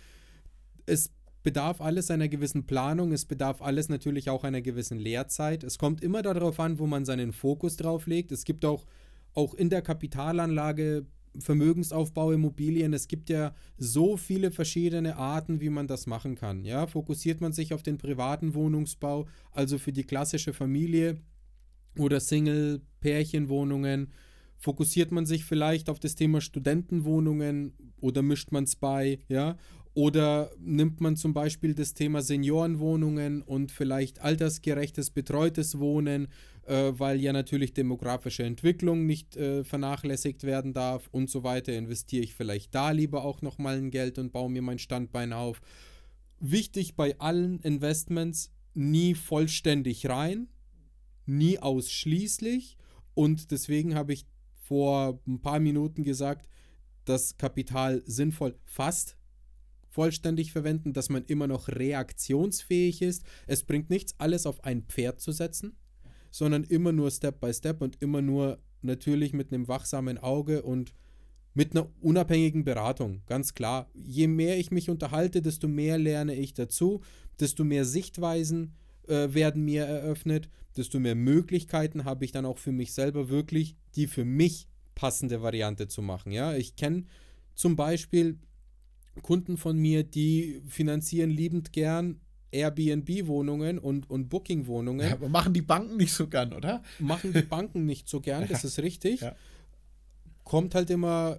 Es 0.85 1.12
bedarf 1.42 1.81
alles 1.81 2.11
einer 2.11 2.28
gewissen 2.28 2.66
Planung, 2.66 3.12
es 3.12 3.24
bedarf 3.24 3.62
alles 3.62 3.88
natürlich 3.88 4.28
auch 4.28 4.44
einer 4.44 4.61
gewissen 4.61 4.98
Lehrzeit. 4.98 5.64
Es 5.64 5.78
kommt 5.78 6.02
immer 6.02 6.22
darauf 6.22 6.61
an, 6.61 6.78
wo 6.78 6.87
man 6.87 7.07
seinen 7.07 7.33
Fokus 7.33 7.76
drauf 7.76 8.07
legt. 8.07 8.33
Es 8.33 8.44
gibt 8.44 8.64
auch, 8.64 8.85
auch 9.33 9.54
in 9.54 9.70
der 9.70 9.81
Kapitalanlage 9.81 11.07
Vermögensaufbau, 11.40 12.33
Immobilien. 12.33 12.92
Es 12.92 13.09
gibt 13.09 13.31
ja 13.31 13.55
so 13.77 14.16
viele 14.16 14.51
verschiedene 14.51 15.16
Arten, 15.16 15.61
wie 15.61 15.70
man 15.70 15.87
das 15.87 16.07
machen 16.07 16.35
kann. 16.35 16.64
Ja, 16.64 16.87
fokussiert 16.87 17.40
man 17.40 17.53
sich 17.53 17.72
auf 17.74 17.83
den 17.83 17.98
privaten 17.98 18.55
Wohnungsbau, 18.55 19.27
also 19.53 19.79
für 19.79 19.92
die 19.92 20.05
klassische 20.05 20.53
Familie 20.53 21.20
oder 21.98 22.20
Single-Pärchenwohnungen, 22.20 24.12
fokussiert 24.59 25.12
man 25.12 25.24
sich 25.24 25.44
vielleicht 25.44 25.88
auf 25.88 26.01
das 26.01 26.14
Thema 26.14 26.40
Studentenwohnungen 26.40 27.72
oder 28.01 28.22
mischt 28.22 28.53
man 28.53 28.64
es 28.64 28.77
bei, 28.77 29.20
ja? 29.29 29.57
Oder 29.94 30.51
nimmt 30.59 31.01
man 31.01 31.16
zum 31.16 31.35
Beispiel 31.35 31.74
das 31.74 31.94
Thema 31.94 32.22
Seniorenwohnungen 32.22 33.42
und 33.42 33.72
vielleicht 33.72 34.20
altersgerechtes, 34.20 35.11
betreutes 35.11 35.79
Wohnen 35.79 36.29
äh, 36.68 36.98
weil 36.98 37.20
ja 37.20 37.33
natürlich 37.33 37.72
demografische 37.72 38.44
Entwicklung 38.44 39.07
nicht 39.07 39.37
äh, 39.37 39.64
vernachlässigt 39.64 40.44
werden 40.44 40.74
darf 40.74 41.09
und 41.11 41.31
so 41.31 41.42
weiter, 41.42 41.72
investiere 41.72 42.22
ich 42.22 42.35
vielleicht 42.35 42.74
da 42.74 42.90
lieber 42.90 43.24
auch 43.24 43.42
nochmal 43.42 43.79
ein 43.79 43.90
Geld 43.90 44.18
und 44.18 44.33
baue 44.33 44.51
mir 44.51 44.62
mein 44.62 44.79
Standbein 44.79 45.33
auf. 45.33 45.61
Wichtig 46.40 46.94
bei 46.94 47.18
allen 47.18 47.61
Investments, 47.61 48.53
nie 48.74 49.14
vollständig 49.14 50.09
rein, 50.09 50.48
nie 51.27 51.59
ausschließlich 51.59 52.77
und 53.14 53.51
deswegen 53.51 53.94
habe 53.94 54.12
ich 54.12 54.27
vor 54.55 55.20
ein 55.27 55.40
paar 55.40 55.61
Minuten 55.61 56.05
gesagt, 56.05 56.48
das 57.07 57.38
Kapital 57.38 58.03
sinnvoll 58.05 58.59
fast 58.66 59.16
vollständig 59.98 60.52
verwenden, 60.52 60.92
dass 60.92 61.08
man 61.08 61.24
immer 61.24 61.46
noch 61.46 61.68
reaktionsfähig 61.68 63.02
ist. 63.02 63.24
Es 63.46 63.64
bringt 63.64 63.90
nichts, 63.90 64.14
alles 64.18 64.46
auf 64.46 64.62
ein 64.64 64.82
Pferd 64.82 65.20
zu 65.20 65.32
setzen 65.32 65.76
sondern 66.30 66.64
immer 66.64 66.92
nur 66.92 67.11
Step 67.11 67.40
by 67.40 67.52
Step 67.52 67.80
und 67.82 68.00
immer 68.00 68.22
nur 68.22 68.58
natürlich 68.82 69.32
mit 69.32 69.52
einem 69.52 69.68
wachsamen 69.68 70.18
Auge 70.18 70.62
und 70.62 70.94
mit 71.54 71.72
einer 71.72 71.88
unabhängigen 72.00 72.64
Beratung, 72.64 73.22
ganz 73.26 73.54
klar. 73.54 73.90
Je 73.94 74.28
mehr 74.28 74.58
ich 74.58 74.70
mich 74.70 74.90
unterhalte, 74.90 75.42
desto 75.42 75.66
mehr 75.66 75.98
lerne 75.98 76.34
ich 76.34 76.54
dazu, 76.54 77.00
desto 77.40 77.64
mehr 77.64 77.84
Sichtweisen 77.84 78.74
äh, 79.08 79.34
werden 79.34 79.64
mir 79.64 79.84
eröffnet, 79.84 80.48
desto 80.76 81.00
mehr 81.00 81.16
Möglichkeiten 81.16 82.04
habe 82.04 82.24
ich 82.24 82.30
dann 82.30 82.46
auch 82.46 82.58
für 82.58 82.72
mich 82.72 82.92
selber 82.92 83.28
wirklich 83.28 83.76
die 83.96 84.06
für 84.06 84.24
mich 84.24 84.68
passende 84.94 85.42
Variante 85.42 85.88
zu 85.88 86.02
machen. 86.02 86.30
Ja, 86.30 86.54
ich 86.54 86.76
kenne 86.76 87.04
zum 87.54 87.74
Beispiel 87.74 88.38
Kunden 89.18 89.57
von 89.57 89.76
mir, 89.78 90.04
die 90.04 90.62
finanzieren 90.66 91.31
liebend 91.31 91.72
gern 91.72 92.20
Airbnb-Wohnungen 92.50 93.78
und, 93.78 94.09
und 94.09 94.28
Booking-Wohnungen. 94.28 95.07
Ja, 95.07 95.14
aber 95.14 95.28
machen 95.28 95.52
die 95.52 95.62
Banken 95.62 95.96
nicht 95.96 96.12
so 96.12 96.28
gern, 96.28 96.52
oder? 96.52 96.83
Machen 96.98 97.33
die 97.33 97.42
Banken 97.42 97.85
nicht 97.85 98.09
so 98.09 98.20
gern, 98.20 98.46
das 98.50 98.64
ist 98.64 98.78
richtig. 98.78 99.20
Ja. 99.20 99.35
Kommt 100.44 100.74
halt 100.74 100.90
immer, 100.90 101.38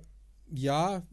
ja, 0.52 1.04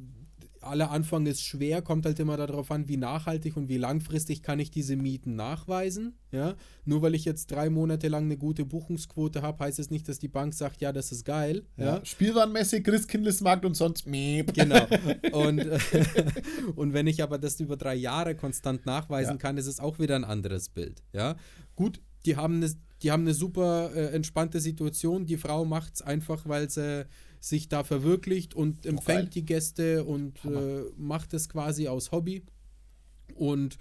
aller 0.68 0.90
Anfang 0.90 1.26
ist 1.26 1.42
schwer, 1.42 1.82
kommt 1.82 2.06
halt 2.06 2.18
immer 2.18 2.36
darauf 2.36 2.70
an, 2.70 2.88
wie 2.88 2.96
nachhaltig 2.96 3.56
und 3.56 3.68
wie 3.68 3.78
langfristig 3.78 4.42
kann 4.42 4.58
ich 4.58 4.70
diese 4.70 4.96
Mieten 4.96 5.36
nachweisen. 5.36 6.18
Ja? 6.32 6.54
Nur 6.84 7.02
weil 7.02 7.14
ich 7.14 7.24
jetzt 7.24 7.50
drei 7.50 7.70
Monate 7.70 8.08
lang 8.08 8.24
eine 8.24 8.36
gute 8.36 8.64
Buchungsquote 8.64 9.42
habe, 9.42 9.64
heißt 9.64 9.78
es 9.78 9.90
nicht, 9.90 10.08
dass 10.08 10.18
die 10.18 10.28
Bank 10.28 10.54
sagt, 10.54 10.80
ja, 10.80 10.92
das 10.92 11.12
ist 11.12 11.24
geil. 11.24 11.64
Ja? 11.76 11.96
ja. 11.96 12.04
Spielwarenmesse, 12.04 12.82
Christkindlesmarkt 12.82 13.64
und 13.64 13.76
sonst 13.76 14.06
Miep. 14.06 14.54
Genau. 14.54 14.86
Und, 15.32 15.66
und 16.76 16.92
wenn 16.92 17.06
ich 17.06 17.22
aber 17.22 17.38
das 17.38 17.60
über 17.60 17.76
drei 17.76 17.94
Jahre 17.94 18.34
konstant 18.34 18.86
nachweisen 18.86 19.32
ja. 19.32 19.36
kann, 19.36 19.58
ist 19.58 19.66
es 19.66 19.80
auch 19.80 19.98
wieder 19.98 20.16
ein 20.16 20.24
anderes 20.24 20.68
Bild. 20.68 21.02
Ja? 21.12 21.36
Gut, 21.74 22.00
die 22.24 22.36
haben 22.36 22.56
eine, 22.56 22.72
die 23.02 23.10
haben 23.10 23.22
eine 23.22 23.34
super 23.34 23.94
äh, 23.94 24.14
entspannte 24.14 24.60
Situation. 24.60 25.26
Die 25.26 25.36
Frau 25.36 25.64
macht 25.64 25.96
es 25.96 26.02
einfach, 26.02 26.48
weil 26.48 26.70
sie 26.70 27.06
sich 27.40 27.68
da 27.68 27.84
verwirklicht 27.84 28.54
und 28.54 28.86
empfängt 28.86 29.34
die 29.34 29.44
Gäste 29.44 30.04
und 30.04 30.44
äh, 30.44 30.84
macht 30.96 31.34
es 31.34 31.48
quasi 31.48 31.88
aus 31.88 32.12
Hobby. 32.12 32.42
Und 33.34 33.78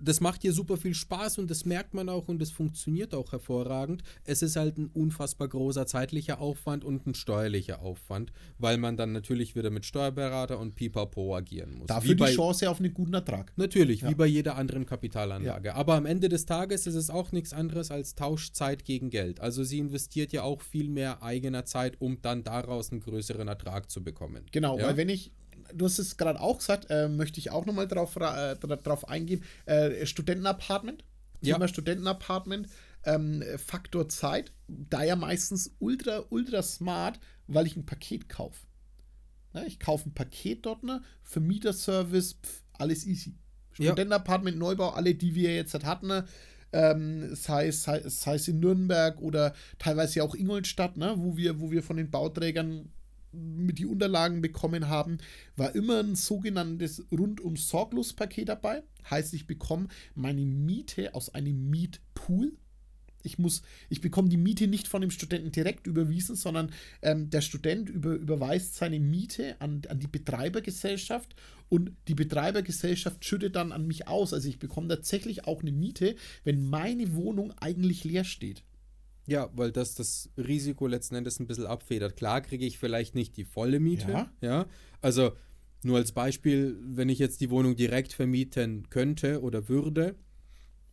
das 0.00 0.20
macht 0.20 0.44
ihr 0.44 0.52
super 0.52 0.76
viel 0.76 0.94
Spaß 0.94 1.38
und 1.38 1.50
das 1.50 1.64
merkt 1.64 1.94
man 1.94 2.08
auch 2.08 2.28
und 2.28 2.40
es 2.42 2.50
funktioniert 2.50 3.14
auch 3.14 3.32
hervorragend. 3.32 4.02
Es 4.24 4.42
ist 4.42 4.56
halt 4.56 4.78
ein 4.78 4.88
unfassbar 4.88 5.48
großer 5.48 5.86
zeitlicher 5.86 6.40
Aufwand 6.40 6.84
und 6.84 7.06
ein 7.06 7.14
steuerlicher 7.14 7.80
Aufwand, 7.80 8.32
weil 8.58 8.78
man 8.78 8.96
dann 8.96 9.12
natürlich 9.12 9.56
wieder 9.56 9.70
mit 9.70 9.84
Steuerberater 9.84 10.58
und 10.58 10.74
Pipapo 10.74 11.36
agieren 11.36 11.78
muss. 11.78 11.86
Dafür 11.86 12.14
die 12.14 12.24
Chance 12.24 12.70
auf 12.70 12.80
einen 12.80 12.94
guten 12.94 13.14
Ertrag. 13.14 13.52
Natürlich, 13.56 14.02
ja. 14.02 14.10
wie 14.10 14.14
bei 14.14 14.26
jeder 14.26 14.56
anderen 14.56 14.86
Kapitalanlage. 14.86 15.68
Ja. 15.68 15.74
Aber 15.74 15.94
am 15.94 16.06
Ende 16.06 16.28
des 16.28 16.46
Tages 16.46 16.86
ist 16.86 16.94
es 16.94 17.10
auch 17.10 17.32
nichts 17.32 17.52
anderes 17.52 17.90
als 17.90 18.14
Tauschzeit 18.14 18.84
gegen 18.84 19.10
Geld. 19.10 19.40
Also 19.40 19.64
sie 19.64 19.78
investiert 19.78 20.32
ja 20.32 20.42
auch 20.42 20.62
viel 20.62 20.88
mehr 20.88 21.22
eigener 21.22 21.64
Zeit, 21.64 22.00
um 22.00 22.20
dann 22.22 22.44
daraus 22.44 22.90
einen 22.90 23.00
größeren 23.00 23.48
Ertrag 23.48 23.90
zu 23.90 24.02
bekommen. 24.02 24.46
Genau, 24.52 24.78
ja? 24.78 24.86
weil 24.86 24.96
wenn 24.96 25.08
ich 25.08 25.32
du 25.74 25.84
hast 25.84 25.98
es 25.98 26.16
gerade 26.16 26.40
auch 26.40 26.58
gesagt, 26.58 26.86
äh, 26.90 27.08
möchte 27.08 27.38
ich 27.38 27.50
auch 27.50 27.66
nochmal 27.66 27.88
drauf, 27.88 28.16
äh, 28.16 28.56
drauf 28.56 29.08
eingehen. 29.08 29.44
Äh, 29.66 30.06
Studentenapartment. 30.06 31.04
Ja. 31.40 31.54
Thema 31.54 31.68
Studentenapartment. 31.68 32.68
Ähm, 33.04 33.42
Faktor 33.56 34.08
Zeit. 34.08 34.52
Da 34.68 35.02
ja 35.02 35.16
meistens 35.16 35.74
ultra, 35.78 36.24
ultra 36.28 36.62
smart, 36.62 37.18
weil 37.46 37.66
ich 37.66 37.76
ein 37.76 37.86
Paket 37.86 38.28
kaufe. 38.28 38.66
Ne, 39.52 39.66
ich 39.66 39.80
kaufe 39.80 40.08
ein 40.08 40.14
Paket 40.14 40.66
dort, 40.66 40.84
ne? 40.84 41.02
Vermieterservice, 41.22 42.34
pf, 42.34 42.62
alles 42.74 43.06
easy. 43.06 43.34
Ja. 43.78 43.86
Studentenapartment, 43.86 44.58
Neubau, 44.58 44.90
alle, 44.90 45.14
die 45.14 45.34
wir 45.34 45.54
jetzt 45.54 45.74
halt 45.74 45.84
hatten, 45.84 46.08
ne? 46.08 46.24
ähm, 46.72 47.34
sei, 47.34 47.68
es, 47.68 47.82
sei, 47.82 48.02
sei 48.06 48.34
es 48.36 48.48
in 48.48 48.60
Nürnberg 48.60 49.20
oder 49.20 49.54
teilweise 49.78 50.18
ja 50.18 50.24
auch 50.24 50.34
Ingolstadt, 50.34 50.96
ne? 50.96 51.14
wo, 51.16 51.36
wir, 51.36 51.60
wo 51.60 51.70
wir 51.70 51.82
von 51.82 51.96
den 51.96 52.10
Bauträgern 52.10 52.90
die 53.32 53.86
Unterlagen 53.86 54.40
bekommen 54.40 54.88
haben, 54.88 55.18
war 55.56 55.74
immer 55.74 56.00
ein 56.00 56.14
sogenanntes 56.14 57.04
rundum 57.12 57.56
sorglos 57.56 58.12
Paket 58.12 58.48
dabei. 58.48 58.82
Heißt, 59.08 59.34
ich 59.34 59.46
bekomme 59.46 59.88
meine 60.14 60.44
Miete 60.44 61.14
aus 61.14 61.34
einem 61.34 61.70
Mietpool. 61.70 62.52
Ich 63.22 63.38
muss, 63.38 63.62
ich 63.90 64.00
bekomme 64.00 64.30
die 64.30 64.38
Miete 64.38 64.66
nicht 64.66 64.88
von 64.88 65.02
dem 65.02 65.10
Studenten 65.10 65.52
direkt 65.52 65.86
überwiesen, 65.86 66.36
sondern 66.36 66.72
ähm, 67.02 67.28
der 67.28 67.42
Student 67.42 67.90
über, 67.90 68.14
überweist 68.14 68.76
seine 68.76 68.98
Miete 68.98 69.60
an, 69.60 69.82
an 69.88 70.00
die 70.00 70.06
Betreibergesellschaft 70.06 71.34
und 71.68 71.92
die 72.08 72.14
Betreibergesellschaft 72.14 73.24
schüttet 73.24 73.56
dann 73.56 73.72
an 73.72 73.86
mich 73.86 74.08
aus. 74.08 74.32
Also 74.32 74.48
ich 74.48 74.58
bekomme 74.58 74.88
tatsächlich 74.88 75.44
auch 75.44 75.60
eine 75.60 75.72
Miete, 75.72 76.16
wenn 76.44 76.68
meine 76.68 77.14
Wohnung 77.14 77.52
eigentlich 77.58 78.04
leer 78.04 78.24
steht. 78.24 78.62
Ja, 79.26 79.50
weil 79.54 79.70
das 79.70 79.94
das 79.94 80.30
Risiko 80.36 80.86
letzten 80.86 81.14
Endes 81.14 81.38
ein 81.38 81.46
bisschen 81.46 81.66
abfedert. 81.66 82.16
Klar 82.16 82.40
kriege 82.40 82.66
ich 82.66 82.78
vielleicht 82.78 83.14
nicht 83.14 83.36
die 83.36 83.44
volle 83.44 83.80
Miete. 83.80 84.10
Ja. 84.10 84.32
ja. 84.40 84.66
Also 85.00 85.32
nur 85.82 85.98
als 85.98 86.12
Beispiel, 86.12 86.76
wenn 86.82 87.08
ich 87.08 87.18
jetzt 87.18 87.40
die 87.40 87.50
Wohnung 87.50 87.76
direkt 87.76 88.12
vermieten 88.12 88.88
könnte 88.90 89.42
oder 89.42 89.68
würde, 89.68 90.16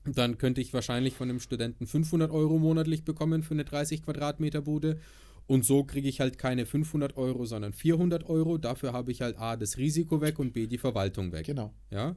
dann 0.06 0.38
könnte 0.38 0.62
ich 0.62 0.74
wahrscheinlich 0.74 1.16
von 1.16 1.30
einem 1.30 1.40
Studenten 1.40 1.88
500 1.88 2.32
Euro 2.32 2.58
monatlich 2.58 3.04
bekommen 3.04 3.44
für 3.44 3.54
eine 3.54 3.66
30 3.66 4.04
Quadratmeter 4.04 4.62
Bude. 4.62 5.00
Und 5.48 5.66
so 5.66 5.84
kriege 5.84 6.10
ich 6.10 6.20
halt 6.20 6.38
keine 6.38 6.66
500 6.66 7.18
Euro, 7.18 7.46
sondern 7.46 7.74
400 7.74 8.26
Euro. 8.30 8.58
Dafür 8.58 8.94
habe 8.94 9.12
ich 9.12 9.22
halt 9.22 9.38
A, 9.38 9.56
das 9.56 9.78
Risiko 9.78 10.22
weg 10.22 10.40
und 10.40 10.54
B, 10.54 10.68
die 10.68 10.78
Verwaltung 10.78 11.32
weg. 11.32 11.46
Genau. 11.46 11.74
Ja. 11.90 12.16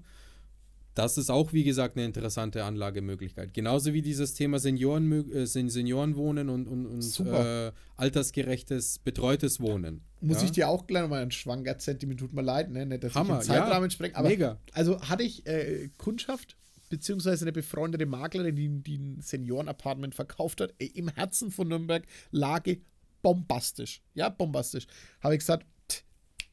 Das 0.94 1.16
ist 1.18 1.30
auch, 1.30 1.52
wie 1.52 1.62
gesagt, 1.62 1.96
eine 1.96 2.04
interessante 2.04 2.64
Anlagemöglichkeit. 2.64 3.54
Genauso 3.54 3.92
wie 3.92 4.02
dieses 4.02 4.34
Thema 4.34 4.58
Senioren, 4.58 5.30
äh, 5.32 5.46
Seniorenwohnen 5.46 6.48
und, 6.48 6.66
und, 6.66 6.86
und 6.86 7.26
äh, 7.26 7.72
altersgerechtes, 7.96 8.98
betreutes 8.98 9.60
Wohnen. 9.60 10.02
Muss 10.20 10.38
ja? 10.38 10.44
ich 10.44 10.52
dir 10.52 10.68
auch 10.68 10.86
gleich 10.86 11.02
nochmal 11.02 11.22
einen 11.22 11.30
Schwank 11.30 11.66
erzählen, 11.66 11.98
mir 12.06 12.16
tut 12.16 12.32
mir 12.32 12.42
leid, 12.42 12.70
ne? 12.70 12.86
Nicht, 12.86 13.04
dass 13.04 13.14
Hammer, 13.14 13.40
ich 13.40 13.46
den 13.46 13.54
Zeitrahmen 13.54 13.88
ja. 13.88 13.90
spreng, 13.90 14.14
aber 14.14 14.28
Mega. 14.28 14.58
also 14.72 15.00
hatte 15.00 15.22
ich 15.22 15.46
äh, 15.46 15.90
Kundschaft, 15.96 16.56
beziehungsweise 16.88 17.44
eine 17.44 17.52
befreundete 17.52 18.06
Maklerin, 18.06 18.56
die, 18.56 18.82
die 18.82 18.98
ein 18.98 19.20
Seniorenapartment 19.20 20.14
verkauft 20.14 20.60
hat, 20.60 20.74
im 20.78 21.08
Herzen 21.08 21.52
von 21.52 21.68
Nürnberg, 21.68 22.04
Lage 22.32 22.80
bombastisch. 23.22 24.02
Ja, 24.14 24.28
bombastisch. 24.28 24.86
Habe 25.20 25.34
ich 25.34 25.40
gesagt, 25.40 25.66
"Tch, 25.88 26.02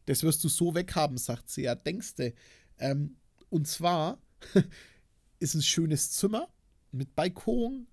das 0.05 0.21
wirst 0.21 0.43
du 0.43 0.47
so 0.49 0.75
weghaben, 0.75 1.17
sagt 1.17 1.49
sie. 1.49 1.63
Ja, 1.63 1.73
denkst 1.75 2.15
du. 2.15 2.33
Ähm, 2.77 3.15
und 3.49 3.67
zwar 3.67 4.19
ist 5.39 5.55
ein 5.55 5.61
schönes 5.61 6.11
Zimmer 6.11 6.47
mit 6.91 7.15
Balkon, 7.15 7.87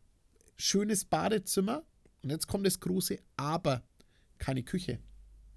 schönes 0.56 1.04
Badezimmer. 1.04 1.84
Und 2.22 2.30
jetzt 2.30 2.46
kommt 2.46 2.66
das 2.66 2.80
große 2.80 3.18
Aber. 3.36 3.82
Keine 4.38 4.62
Küche 4.62 4.98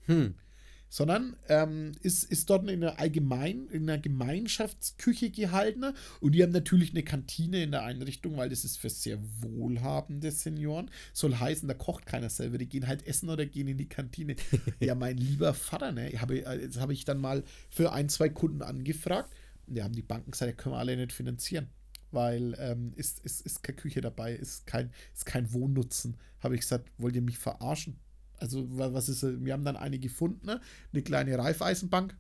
Hm. 0.05 0.35
sondern 0.89 1.35
ähm, 1.49 1.91
ist, 2.01 2.23
ist 2.23 2.49
dort 2.49 2.63
in 2.69 2.81
einer 2.81 2.97
allgemein, 2.99 3.67
in 3.67 3.89
einer 3.89 3.97
Gemeinschaftsküche 3.97 5.31
gehalten 5.31 5.93
und 6.21 6.31
die 6.31 6.41
haben 6.43 6.53
natürlich 6.53 6.91
eine 6.91 7.03
Kantine 7.03 7.61
in 7.63 7.71
der 7.71 7.83
Einrichtung, 7.83 8.37
weil 8.37 8.47
das 8.47 8.63
ist 8.63 8.77
für 8.77 8.89
sehr 8.89 9.19
wohlhabende 9.41 10.31
Senioren. 10.31 10.89
Soll 11.11 11.35
heißen, 11.35 11.67
da 11.67 11.73
kocht 11.73 12.05
keiner 12.05 12.29
selber, 12.29 12.57
die 12.57 12.69
gehen 12.69 12.87
halt 12.87 13.05
essen 13.05 13.29
oder 13.29 13.45
gehen 13.45 13.67
in 13.67 13.77
die 13.77 13.89
Kantine. 13.89 14.37
ja, 14.79 14.95
mein 14.95 15.17
lieber 15.17 15.53
Vater, 15.53 15.91
ne, 15.91 16.09
habe, 16.21 16.41
das 16.41 16.77
habe 16.77 16.93
ich 16.93 17.03
dann 17.03 17.19
mal 17.19 17.43
für 17.69 17.91
ein, 17.91 18.07
zwei 18.07 18.29
Kunden 18.29 18.61
angefragt. 18.61 19.33
Die 19.67 19.83
haben 19.83 19.93
die 19.93 20.01
Banken 20.01 20.31
gesagt, 20.31 20.57
können 20.57 20.75
wir 20.75 20.79
alle 20.79 20.95
nicht 20.97 21.13
finanzieren. 21.13 21.67
Weil 22.11 22.55
ähm, 22.59 22.93
ist, 22.95 23.19
ist, 23.25 23.41
ist 23.41 23.63
keine 23.63 23.75
Küche 23.77 23.99
dabei, 24.01 24.33
ist 24.33 24.65
kein, 24.65 24.91
ist 25.13 25.25
kein 25.25 25.51
Wohnnutzen. 25.51 26.15
Habe 26.39 26.55
ich 26.55 26.61
gesagt, 26.61 26.89
wollt 26.97 27.15
ihr 27.15 27.21
mich 27.21 27.37
verarschen? 27.37 27.99
Also, 28.37 28.65
wa- 28.77 28.93
was 28.93 29.09
ist, 29.09 29.23
äh, 29.23 29.43
wir 29.43 29.51
haben 29.53 29.65
dann 29.65 29.75
eine 29.75 29.99
gefunden, 29.99 30.45
ne? 30.45 30.61
eine 30.93 31.01
kleine 31.01 31.37
Reifeisenbank. 31.37 32.15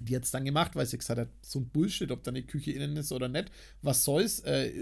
Die 0.00 0.16
hat 0.16 0.24
es 0.24 0.30
dann 0.32 0.44
gemacht, 0.44 0.74
weil 0.76 0.86
sie 0.86 0.98
gesagt 0.98 1.20
hat, 1.20 1.28
so 1.40 1.60
ein 1.60 1.68
Bullshit, 1.68 2.10
ob 2.10 2.22
da 2.24 2.32
eine 2.32 2.42
Küche 2.42 2.72
innen 2.72 2.96
ist 2.96 3.12
oder 3.12 3.28
nicht. 3.28 3.50
Was 3.80 4.04
soll's? 4.04 4.40
Äh, 4.40 4.72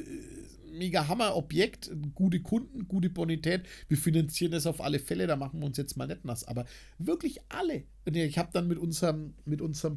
mega 0.73 1.09
Hammer-Objekt, 1.09 1.91
gute 2.15 2.41
Kunden, 2.41 2.89
gute 2.89 3.11
Bonität. 3.11 3.67
Wir 3.89 3.97
finanzieren 3.97 4.53
das 4.53 4.67
auf 4.67 4.81
alle 4.81 4.99
Fälle, 4.99 5.27
da 5.27 5.37
machen 5.37 5.61
wir 5.61 5.67
uns 5.67 5.77
jetzt 5.77 5.97
mal 5.97 6.07
nicht 6.07 6.25
nass. 6.25 6.45
Aber 6.45 6.65
wirklich 6.99 7.41
alle. 7.49 7.85
Ich 8.05 8.39
habe 8.39 8.51
dann 8.53 8.69
mit 8.69 8.79
unserem, 8.79 9.35
mit 9.45 9.61
unserem, 9.61 9.97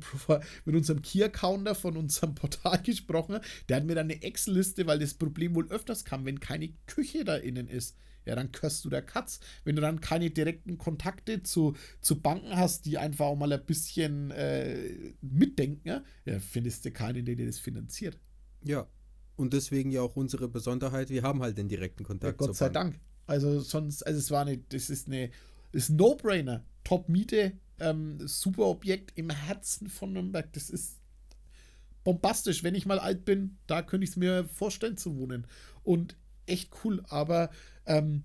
mit 0.65 0.75
unserem 0.75 1.01
Key-Counter 1.01 1.75
von 1.75 1.97
unserem 1.97 2.35
Portal 2.35 2.81
gesprochen. 2.83 3.39
Der 3.69 3.77
hat 3.77 3.85
mir 3.85 3.95
dann 3.95 4.09
eine 4.09 4.21
Excel-Liste, 4.21 4.85
weil 4.85 4.99
das 4.99 5.15
Problem 5.15 5.55
wohl 5.55 5.69
öfters 5.69 6.05
kam, 6.05 6.25
wenn 6.25 6.39
keine 6.39 6.69
Küche 6.85 7.23
da 7.23 7.35
innen 7.35 7.67
ist. 7.67 7.97
Ja, 8.25 8.35
dann 8.35 8.51
körst 8.51 8.83
du 8.83 8.89
der 8.89 9.03
Katz. 9.03 9.39
Wenn 9.63 9.75
du 9.75 9.81
dann 9.81 10.01
keine 10.01 10.31
direkten 10.31 10.77
Kontakte 10.77 11.43
zu, 11.43 11.75
zu 12.01 12.19
Banken 12.19 12.55
hast, 12.55 12.85
die 12.85 12.97
einfach 12.97 13.25
auch 13.27 13.35
mal 13.35 13.53
ein 13.53 13.65
bisschen 13.65 14.31
äh, 14.31 15.13
mitdenken, 15.21 16.03
ja, 16.25 16.39
findest 16.39 16.85
du 16.85 16.91
keinen, 16.91 17.25
der 17.25 17.35
dir 17.35 17.45
das 17.45 17.59
finanziert. 17.59 18.17
Ja. 18.63 18.87
Und 19.35 19.53
deswegen 19.53 19.91
ja 19.91 20.01
auch 20.01 20.15
unsere 20.15 20.47
Besonderheit, 20.47 21.09
wir 21.09 21.23
haben 21.23 21.41
halt 21.41 21.57
den 21.57 21.67
direkten 21.67 22.03
Ja, 22.21 22.33
Kontakt 22.33 22.37
Gott 22.37 22.47
zur 22.47 22.55
sei 22.55 22.69
Bank. 22.69 22.93
Dank. 22.93 22.99
Also 23.27 23.59
sonst, 23.59 24.03
also 24.03 24.19
es 24.19 24.31
war 24.31 24.41
eine, 24.41 24.57
das 24.57 24.89
ist 24.89 25.07
eine, 25.07 25.31
ist 25.71 25.89
ein 25.89 25.95
No-Brainer. 25.97 26.63
Top-Miete, 26.83 27.53
ähm, 27.79 28.19
super 28.27 28.65
Objekt 28.67 29.13
im 29.15 29.29
Herzen 29.31 29.89
von 29.89 30.13
Nürnberg. 30.13 30.53
Das 30.53 30.69
ist 30.69 30.99
bombastisch. 32.03 32.63
Wenn 32.63 32.75
ich 32.75 32.85
mal 32.85 32.99
alt 32.99 33.25
bin, 33.25 33.57
da 33.67 33.81
könnte 33.81 34.03
ich 34.03 34.11
es 34.11 34.15
mir 34.15 34.47
vorstellen 34.47 34.97
zu 34.97 35.17
wohnen. 35.17 35.47
Und 35.83 36.15
echt 36.45 36.71
cool. 36.83 37.03
Aber 37.09 37.49
ähm, 37.87 38.23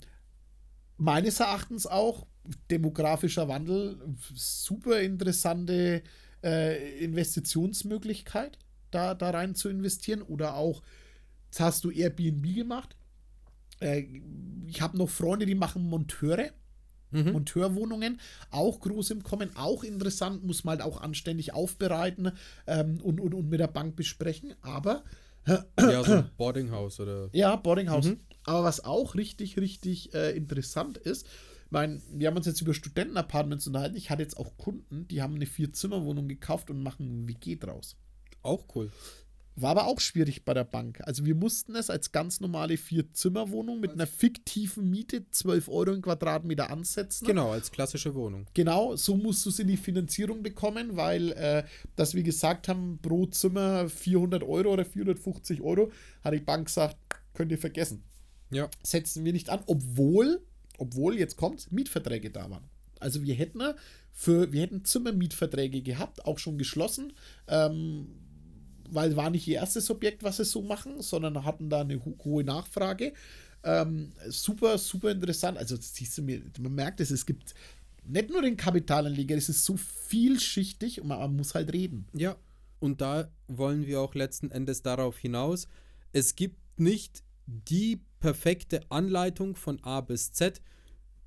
meines 0.98 1.40
Erachtens 1.40 1.86
auch 1.86 2.26
demografischer 2.70 3.48
Wandel, 3.48 3.98
super 4.34 5.00
interessante 5.00 6.02
äh, 6.44 7.02
Investitionsmöglichkeit, 7.02 8.58
da, 8.90 9.14
da 9.14 9.30
rein 9.30 9.54
zu 9.54 9.70
investieren. 9.70 10.20
Oder 10.20 10.54
auch, 10.56 10.82
jetzt 11.50 11.60
hast 11.60 11.84
du 11.84 11.90
Airbnb 11.90 12.54
gemacht. 12.54 12.96
Äh, 13.80 14.04
ich 14.66 14.80
habe 14.80 14.96
noch 14.96 15.08
Freunde, 15.08 15.46
die 15.46 15.54
machen 15.54 15.88
Monteure. 15.88 16.50
Mhm. 17.12 17.32
Monteurwohnungen, 17.32 18.20
auch 18.52 18.78
groß 18.78 19.10
im 19.10 19.24
Kommen, 19.24 19.50
auch 19.56 19.82
interessant, 19.82 20.44
muss 20.44 20.62
man 20.62 20.78
halt 20.78 20.82
auch 20.86 21.00
anständig 21.00 21.52
aufbereiten 21.52 22.30
ähm, 22.68 23.00
und, 23.02 23.20
und, 23.20 23.34
und 23.34 23.48
mit 23.50 23.58
der 23.58 23.66
Bank 23.66 23.96
besprechen. 23.96 24.54
Aber 24.62 25.02
Ja, 25.76 26.04
so 26.04 26.12
ein 26.12 26.30
Boardinghouse 26.36 27.00
oder. 27.00 27.28
ja, 27.32 27.56
Boardinghouse. 27.56 28.06
Mhm. 28.06 28.20
Aber 28.44 28.62
was 28.62 28.84
auch 28.84 29.16
richtig, 29.16 29.56
richtig 29.58 30.14
äh, 30.14 30.36
interessant 30.36 30.98
ist, 30.98 31.26
ich 31.26 31.72
meine, 31.72 32.00
wir 32.12 32.28
haben 32.28 32.36
uns 32.36 32.46
jetzt 32.46 32.60
über 32.60 32.74
Studentenapartments 32.74 33.66
unterhalten. 33.66 33.96
Ich 33.96 34.10
hatte 34.10 34.22
jetzt 34.22 34.36
auch 34.36 34.56
Kunden, 34.56 35.08
die 35.08 35.20
haben 35.20 35.34
eine 35.34 35.46
Vier-Zimmer-Wohnung 35.46 36.28
gekauft 36.28 36.70
und 36.70 36.80
machen 36.82 37.24
ein 37.24 37.28
WG 37.28 37.56
draus. 37.56 37.96
Auch 38.42 38.64
cool. 38.74 38.90
War 39.60 39.72
aber 39.72 39.86
auch 39.86 40.00
schwierig 40.00 40.44
bei 40.44 40.54
der 40.54 40.64
Bank. 40.64 41.00
Also 41.04 41.24
wir 41.24 41.34
mussten 41.34 41.74
es 41.74 41.90
als 41.90 42.12
ganz 42.12 42.40
normale 42.40 42.76
Vier-Zimmer-Wohnung 42.76 43.80
mit 43.80 43.92
einer 43.92 44.06
fiktiven 44.06 44.88
Miete 44.88 45.28
12 45.30 45.68
Euro 45.68 45.92
im 45.92 46.02
Quadratmeter 46.02 46.70
ansetzen. 46.70 47.26
Genau, 47.26 47.52
als 47.52 47.70
klassische 47.70 48.14
Wohnung. 48.14 48.46
Genau, 48.54 48.96
so 48.96 49.16
musst 49.16 49.44
du 49.44 49.50
es 49.50 49.58
in 49.58 49.68
die 49.68 49.76
Finanzierung 49.76 50.42
bekommen, 50.42 50.96
weil, 50.96 51.32
äh, 51.32 51.64
dass 51.96 52.14
wir 52.14 52.22
gesagt 52.22 52.68
haben, 52.68 52.98
pro 53.02 53.26
Zimmer 53.26 53.88
400 53.88 54.42
Euro 54.42 54.72
oder 54.72 54.84
450 54.84 55.60
Euro, 55.62 55.90
hat 56.22 56.34
die 56.34 56.40
Bank 56.40 56.66
gesagt, 56.66 56.96
könnt 57.34 57.52
ihr 57.52 57.58
vergessen. 57.58 58.02
Ja. 58.50 58.68
Setzen 58.82 59.24
wir 59.24 59.32
nicht 59.32 59.48
an, 59.48 59.60
obwohl, 59.66 60.40
obwohl, 60.78 61.18
jetzt 61.18 61.36
kommt, 61.36 61.70
Mietverträge 61.72 62.30
da 62.30 62.50
waren. 62.50 62.64
Also 62.98 63.22
wir 63.22 63.34
hätten 63.34 63.62
für, 64.12 64.52
wir 64.52 64.62
hätten 64.62 64.84
Zimmermietverträge 64.84 65.82
gehabt, 65.82 66.24
auch 66.26 66.38
schon 66.38 66.58
geschlossen, 66.58 67.12
ähm, 67.48 68.08
weil 68.92 69.16
war 69.16 69.30
nicht 69.30 69.46
ihr 69.46 69.56
erstes 69.56 69.90
Objekt, 69.90 70.22
was 70.22 70.38
sie 70.38 70.44
so 70.44 70.62
machen, 70.62 71.00
sondern 71.00 71.44
hatten 71.44 71.70
da 71.70 71.80
eine 71.80 72.04
ho 72.04 72.14
hohe 72.24 72.44
Nachfrage. 72.44 73.12
Ähm, 73.62 74.12
super, 74.28 74.78
super 74.78 75.10
interessant. 75.10 75.58
Also 75.58 75.76
siehst 75.78 76.18
du 76.18 76.22
mir, 76.22 76.42
man 76.60 76.74
merkt 76.74 77.00
es, 77.00 77.10
es 77.10 77.26
gibt 77.26 77.54
nicht 78.04 78.30
nur 78.30 78.42
den 78.42 78.56
Kapitalanleger, 78.56 79.36
es 79.36 79.48
ist 79.48 79.64
so 79.64 79.76
vielschichtig 79.76 81.00
und 81.00 81.08
man, 81.08 81.18
man 81.18 81.36
muss 81.36 81.54
halt 81.54 81.72
reden. 81.72 82.06
Ja, 82.14 82.36
und 82.78 83.00
da 83.00 83.30
wollen 83.46 83.86
wir 83.86 84.00
auch 84.00 84.14
letzten 84.14 84.50
Endes 84.50 84.82
darauf 84.82 85.18
hinaus. 85.18 85.68
Es 86.12 86.34
gibt 86.34 86.80
nicht 86.80 87.22
die 87.46 88.00
perfekte 88.20 88.80
Anleitung 88.90 89.56
von 89.56 89.82
A 89.82 90.00
bis 90.00 90.32
Z 90.32 90.60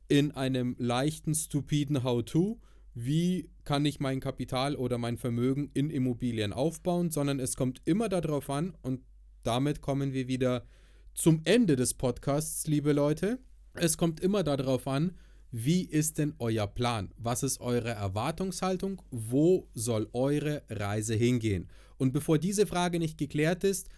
in 0.07 0.31
einem 0.31 0.75
leichten, 0.79 1.33
stupiden 1.35 2.03
How-To, 2.03 2.59
wie 2.93 3.49
kann 3.63 3.85
ich 3.85 3.99
mein 3.99 4.19
Kapital 4.19 4.75
oder 4.75 4.97
mein 4.97 5.17
Vermögen 5.17 5.69
in 5.73 5.89
Immobilien 5.89 6.53
aufbauen, 6.53 7.09
sondern 7.11 7.39
es 7.39 7.55
kommt 7.55 7.81
immer 7.85 8.09
darauf 8.09 8.49
an 8.49 8.75
und 8.81 9.01
damit 9.43 9.81
kommen 9.81 10.13
wir 10.13 10.27
wieder 10.27 10.65
zum 11.13 11.41
Ende 11.43 11.75
des 11.75 11.93
Podcasts, 11.93 12.67
liebe 12.67 12.93
Leute. 12.93 13.39
Es 13.73 13.97
kommt 13.97 14.19
immer 14.19 14.43
darauf 14.43 14.87
an, 14.87 15.17
wie 15.51 15.83
ist 15.83 16.17
denn 16.17 16.33
euer 16.39 16.65
Plan? 16.65 17.13
Was 17.17 17.43
ist 17.43 17.59
eure 17.59 17.91
Erwartungshaltung? 17.91 19.01
Wo 19.11 19.69
soll 19.75 20.09
eure 20.13 20.63
Reise 20.69 21.13
hingehen? 21.13 21.69
Und 21.97 22.11
bevor 22.11 22.39
diese 22.39 22.65
Frage 22.65 22.97
nicht 22.99 23.17
geklärt 23.17 23.63
ist, 23.63 23.89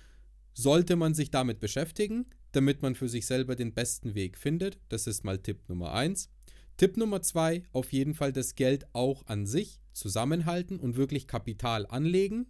sollte 0.53 0.95
man 0.95 1.13
sich 1.13 1.31
damit 1.31 1.60
beschäftigen, 1.60 2.25
damit 2.51 2.81
man 2.81 2.95
für 2.95 3.08
sich 3.08 3.25
selber 3.25 3.55
den 3.55 3.73
besten 3.73 4.15
Weg 4.15 4.38
findet. 4.38 4.79
Das 4.89 5.08
ist 5.08 5.23
mal 5.23 5.38
Tipp 5.38 5.69
Nummer 5.69 5.93
1. 5.93 6.29
Tipp 6.77 6.97
Nummer 6.97 7.21
2, 7.21 7.63
auf 7.71 7.93
jeden 7.93 8.15
Fall 8.15 8.33
das 8.33 8.55
Geld 8.55 8.85
auch 8.93 9.25
an 9.27 9.45
sich 9.45 9.79
zusammenhalten 9.93 10.79
und 10.79 10.97
wirklich 10.97 11.25
Kapital 11.25 11.85
anlegen. 11.85 12.47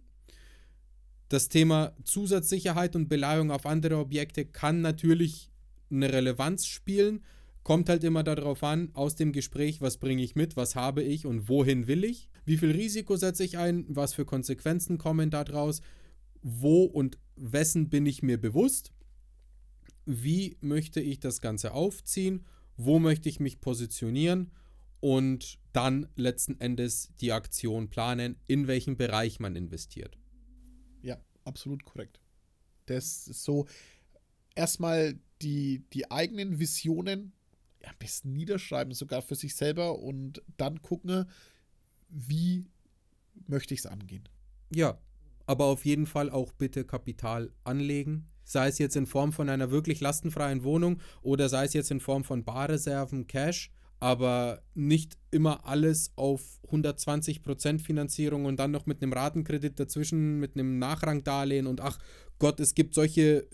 Das 1.28 1.48
Thema 1.48 1.92
Zusatzsicherheit 2.02 2.96
und 2.96 3.08
Beleihung 3.08 3.50
auf 3.50 3.66
andere 3.66 3.98
Objekte 3.98 4.44
kann 4.44 4.80
natürlich 4.80 5.50
eine 5.90 6.12
Relevanz 6.12 6.66
spielen, 6.66 7.24
kommt 7.62 7.88
halt 7.88 8.04
immer 8.04 8.24
darauf 8.24 8.62
an, 8.62 8.90
aus 8.94 9.14
dem 9.14 9.32
Gespräch, 9.32 9.80
was 9.80 9.98
bringe 9.98 10.22
ich 10.22 10.34
mit, 10.34 10.56
was 10.56 10.74
habe 10.74 11.02
ich 11.02 11.26
und 11.26 11.48
wohin 11.48 11.86
will 11.86 12.04
ich, 12.04 12.28
wie 12.44 12.56
viel 12.56 12.70
Risiko 12.70 13.16
setze 13.16 13.44
ich 13.44 13.58
ein, 13.58 13.84
was 13.88 14.14
für 14.14 14.24
Konsequenzen 14.24 14.98
kommen 14.98 15.30
daraus, 15.30 15.82
wo 16.42 16.84
und 16.84 17.18
wessen 17.36 17.88
bin 17.88 18.06
ich 18.06 18.22
mir 18.22 18.40
bewusst, 18.40 18.92
wie 20.04 20.56
möchte 20.60 21.00
ich 21.00 21.18
das 21.18 21.40
Ganze 21.40 21.72
aufziehen, 21.72 22.44
wo 22.76 22.98
möchte 22.98 23.28
ich 23.28 23.40
mich 23.40 23.60
positionieren 23.60 24.52
und 25.00 25.58
dann 25.72 26.08
letzten 26.16 26.60
Endes 26.60 27.10
die 27.20 27.32
Aktion 27.32 27.88
planen, 27.88 28.36
in 28.46 28.66
welchem 28.66 28.96
Bereich 28.96 29.40
man 29.40 29.56
investiert. 29.56 30.16
Ja, 31.02 31.18
absolut 31.44 31.84
korrekt. 31.84 32.20
Das 32.86 33.28
ist 33.28 33.44
so 33.44 33.66
erstmal 34.54 35.18
die, 35.42 35.84
die 35.92 36.10
eigenen 36.10 36.58
Visionen 36.58 37.32
am 37.84 37.94
besten 37.98 38.32
niederschreiben, 38.32 38.94
sogar 38.94 39.22
für 39.22 39.36
sich 39.36 39.54
selber 39.54 39.98
und 39.98 40.42
dann 40.56 40.82
gucken, 40.82 41.26
wie 42.08 42.66
möchte 43.46 43.74
ich 43.74 43.80
es 43.80 43.86
angehen. 43.86 44.28
Ja, 44.72 44.98
aber 45.46 45.66
auf 45.66 45.84
jeden 45.84 46.06
Fall 46.06 46.30
auch 46.30 46.52
bitte 46.52 46.84
Kapital 46.84 47.52
anlegen. 47.64 48.26
Sei 48.48 48.68
es 48.68 48.78
jetzt 48.78 48.94
in 48.96 49.06
Form 49.06 49.32
von 49.32 49.48
einer 49.48 49.72
wirklich 49.72 50.00
lastenfreien 50.00 50.62
Wohnung 50.62 51.00
oder 51.20 51.48
sei 51.48 51.64
es 51.64 51.72
jetzt 51.72 51.90
in 51.90 51.98
Form 52.00 52.22
von 52.22 52.44
Barreserven, 52.44 53.26
Cash, 53.26 53.72
aber 53.98 54.62
nicht 54.74 55.18
immer 55.32 55.66
alles 55.66 56.12
auf 56.14 56.60
120% 56.70 57.80
Finanzierung 57.80 58.44
und 58.44 58.56
dann 58.60 58.70
noch 58.70 58.86
mit 58.86 59.02
einem 59.02 59.12
Ratenkredit 59.12 59.80
dazwischen, 59.80 60.38
mit 60.38 60.54
einem 60.54 60.78
Nachrangdarlehen 60.78 61.66
und 61.66 61.80
ach 61.80 61.98
Gott, 62.38 62.60
es 62.60 62.74
gibt 62.74 62.94
solche 62.94 63.48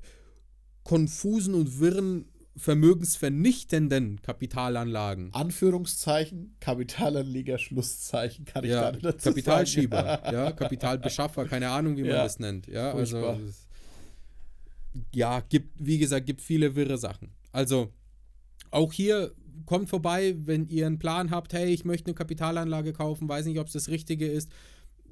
konfusen 0.85 1.55
und 1.55 1.81
wirren 1.81 2.27
vermögensvernichtenden 2.57 4.21
Kapitalanlagen. 4.21 5.33
Anführungszeichen, 5.33 6.57
Kapitalanleger, 6.61 7.57
Schlusszeichen, 7.59 8.45
kann 8.45 8.65
ich 8.65 8.71
ja, 8.73 8.93
da 8.93 8.99
dazu 8.99 9.31
Kapitalschieber, 9.31 9.97
sagen. 10.03 10.23
ja, 10.35 10.53
Kapitalbeschaffer, 10.53 11.47
keine 11.47 11.71
Ahnung, 11.71 11.97
wie 11.97 12.03
man 12.03 12.11
Ja, 12.11 12.23
das 12.25 12.39
nennt. 12.39 12.67
Ja, 12.67 12.93
furchtbar. 12.93 13.35
also 13.35 13.47
es- 13.47 13.67
ja, 15.15 15.41
gibt, 15.41 15.71
wie 15.79 15.99
gesagt, 15.99 16.27
gibt 16.27 16.41
viele 16.41 16.75
wirre 16.75 16.99
Sachen. 16.99 17.31
Also 17.53 17.93
auch 18.71 18.93
hier 18.93 19.33
kommt 19.67 19.89
vorbei, 19.89 20.35
wenn 20.39 20.69
ihr 20.69 20.87
einen 20.87 20.99
Plan 20.99 21.31
habt, 21.31 21.53
hey, 21.53 21.73
ich 21.73 21.85
möchte 21.85 22.07
eine 22.07 22.15
Kapitalanlage 22.15 22.93
kaufen, 22.93 23.29
weiß 23.29 23.47
nicht, 23.47 23.59
ob 23.59 23.67
es 23.67 23.73
das 23.75 23.89
Richtige 23.89 24.27
ist. 24.27 24.51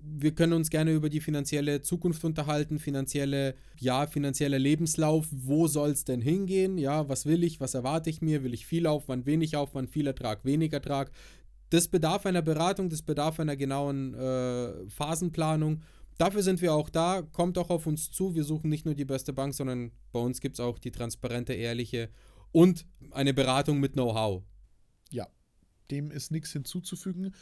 Wir 0.03 0.35
können 0.35 0.55
uns 0.55 0.71
gerne 0.71 0.93
über 0.93 1.11
die 1.11 1.21
finanzielle 1.21 1.83
Zukunft 1.83 2.25
unterhalten, 2.25 2.79
finanzielle, 2.79 3.55
ja, 3.79 4.07
finanzieller 4.07 4.59
Lebenslauf, 4.59 5.29
wo 5.31 5.67
soll 5.69 5.91
es 5.91 6.05
denn 6.05 6.23
hingehen? 6.23 6.79
Ja, 6.79 7.09
was 7.11 7.27
will 7.27 7.45
ich, 7.45 7.61
was 7.61 7.75
erwarte 7.75 8.09
ich 8.09 8.23
mir? 8.23 8.43
Will 8.43 8.55
ich 8.55 8.65
viel 8.65 8.87
Aufwand, 8.87 9.27
wenig 9.27 9.57
Aufwand, 9.57 9.91
viel 9.91 10.07
Ertrag, 10.07 10.45
wenig 10.45 10.73
Ertrag? 10.73 11.11
Das 11.69 11.87
bedarf 11.87 12.25
einer 12.25 12.43
Beratung, 12.43 12.89
das 12.89 13.03
bedarf 13.03 13.39
einer 13.41 13.57
genauen 13.57 14.15
äh, 14.15 14.89
Phasenplanung. 14.89 15.83
Dafür 16.21 16.43
sind 16.43 16.61
wir 16.61 16.75
auch 16.75 16.91
da. 16.91 17.23
Kommt 17.23 17.57
auch 17.57 17.71
auf 17.71 17.87
uns 17.87 18.11
zu. 18.11 18.35
Wir 18.35 18.45
suchen 18.45 18.69
nicht 18.69 18.85
nur 18.85 18.95
die 18.95 19.07
beste 19.07 19.33
Bank, 19.33 19.55
sondern 19.55 19.91
bei 20.13 20.21
uns 20.21 20.43
gibt 20.43 20.57
es 20.57 20.61
auch 20.61 20.79
die 20.79 20.91
transparente, 20.91 21.55
ehrliche 21.55 22.11
und 22.53 22.85
eine 23.11 23.33
Beratung 23.33 23.81
mit 23.81 23.95
Know-how. 23.95 24.43
Ja, 25.11 25.27
dem 25.91 26.11
ist 26.11 26.31
nichts 26.31 26.53
hinzuzufügen. 26.53 27.35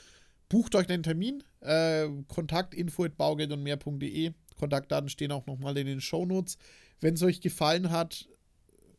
Bucht 0.49 0.77
euch 0.77 0.89
einen 0.91 1.03
Termin. 1.03 1.43
Äh, 1.59 2.07
Kontakt 2.29 2.73
info@baugeld 2.73 3.51
und 3.51 3.65
mehr.de. 3.65 4.31
Kontaktdaten 4.57 5.09
stehen 5.09 5.33
auch 5.33 5.47
nochmal 5.47 5.77
in 5.77 5.89
den 5.89 6.01
Shownotes. 6.01 6.57
Wenn 7.01 7.15
es 7.15 7.23
euch 7.25 7.41
gefallen 7.41 7.91
hat, 7.91 8.29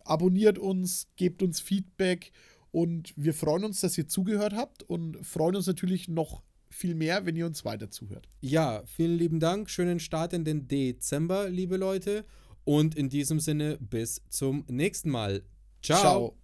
abonniert 0.04 0.60
uns, 0.60 1.08
gebt 1.16 1.42
uns 1.42 1.62
Feedback 1.62 2.34
und 2.72 3.14
wir 3.16 3.34
freuen 3.34 3.64
uns, 3.64 3.80
dass 3.80 3.98
ihr 3.98 4.10
zugehört 4.10 4.52
habt 4.52 4.84
und 4.84 5.26
freuen 5.26 5.56
uns 5.56 5.68
natürlich 5.68 6.10
noch 6.10 6.44
viel 6.80 6.96
mehr, 6.96 7.26
wenn 7.26 7.36
ihr 7.36 7.46
uns 7.46 7.66
weiter 7.66 7.92
zuhört. 7.92 8.28
Ja, 8.42 8.82
vielen 8.86 9.18
lieben 9.18 9.40
Dank. 9.40 9.70
Schönen 9.70 10.00
Start 10.00 10.34
in 10.34 10.46
den 10.46 10.68
Dezember, 10.68 11.50
liebe 11.50 11.78
Leute. 11.78 12.26
Und 12.64 12.96
in 12.96 13.10
diesem 13.10 13.40
Sinne 13.40 13.78
bis 13.80 14.22
zum 14.30 14.66
nächsten 14.68 15.10
Mal. 15.10 15.44
Ciao. 15.82 16.00
Ciao. 16.00 16.36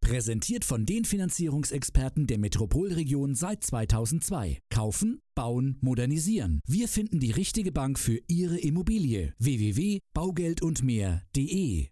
Präsentiert 0.00 0.64
von 0.64 0.84
den 0.84 1.04
Finanzierungsexperten 1.04 2.26
der 2.26 2.38
Metropolregion 2.38 3.36
seit 3.36 3.62
2002. 3.62 4.58
Kaufen, 4.68 5.20
bauen, 5.36 5.78
modernisieren. 5.80 6.58
Wir 6.66 6.88
finden 6.88 7.20
die 7.20 7.30
richtige 7.30 7.70
Bank 7.70 8.00
für 8.00 8.18
Ihre 8.26 8.58
Immobilie. 8.58 9.32
www.baugeldundmehr.de 9.38 11.86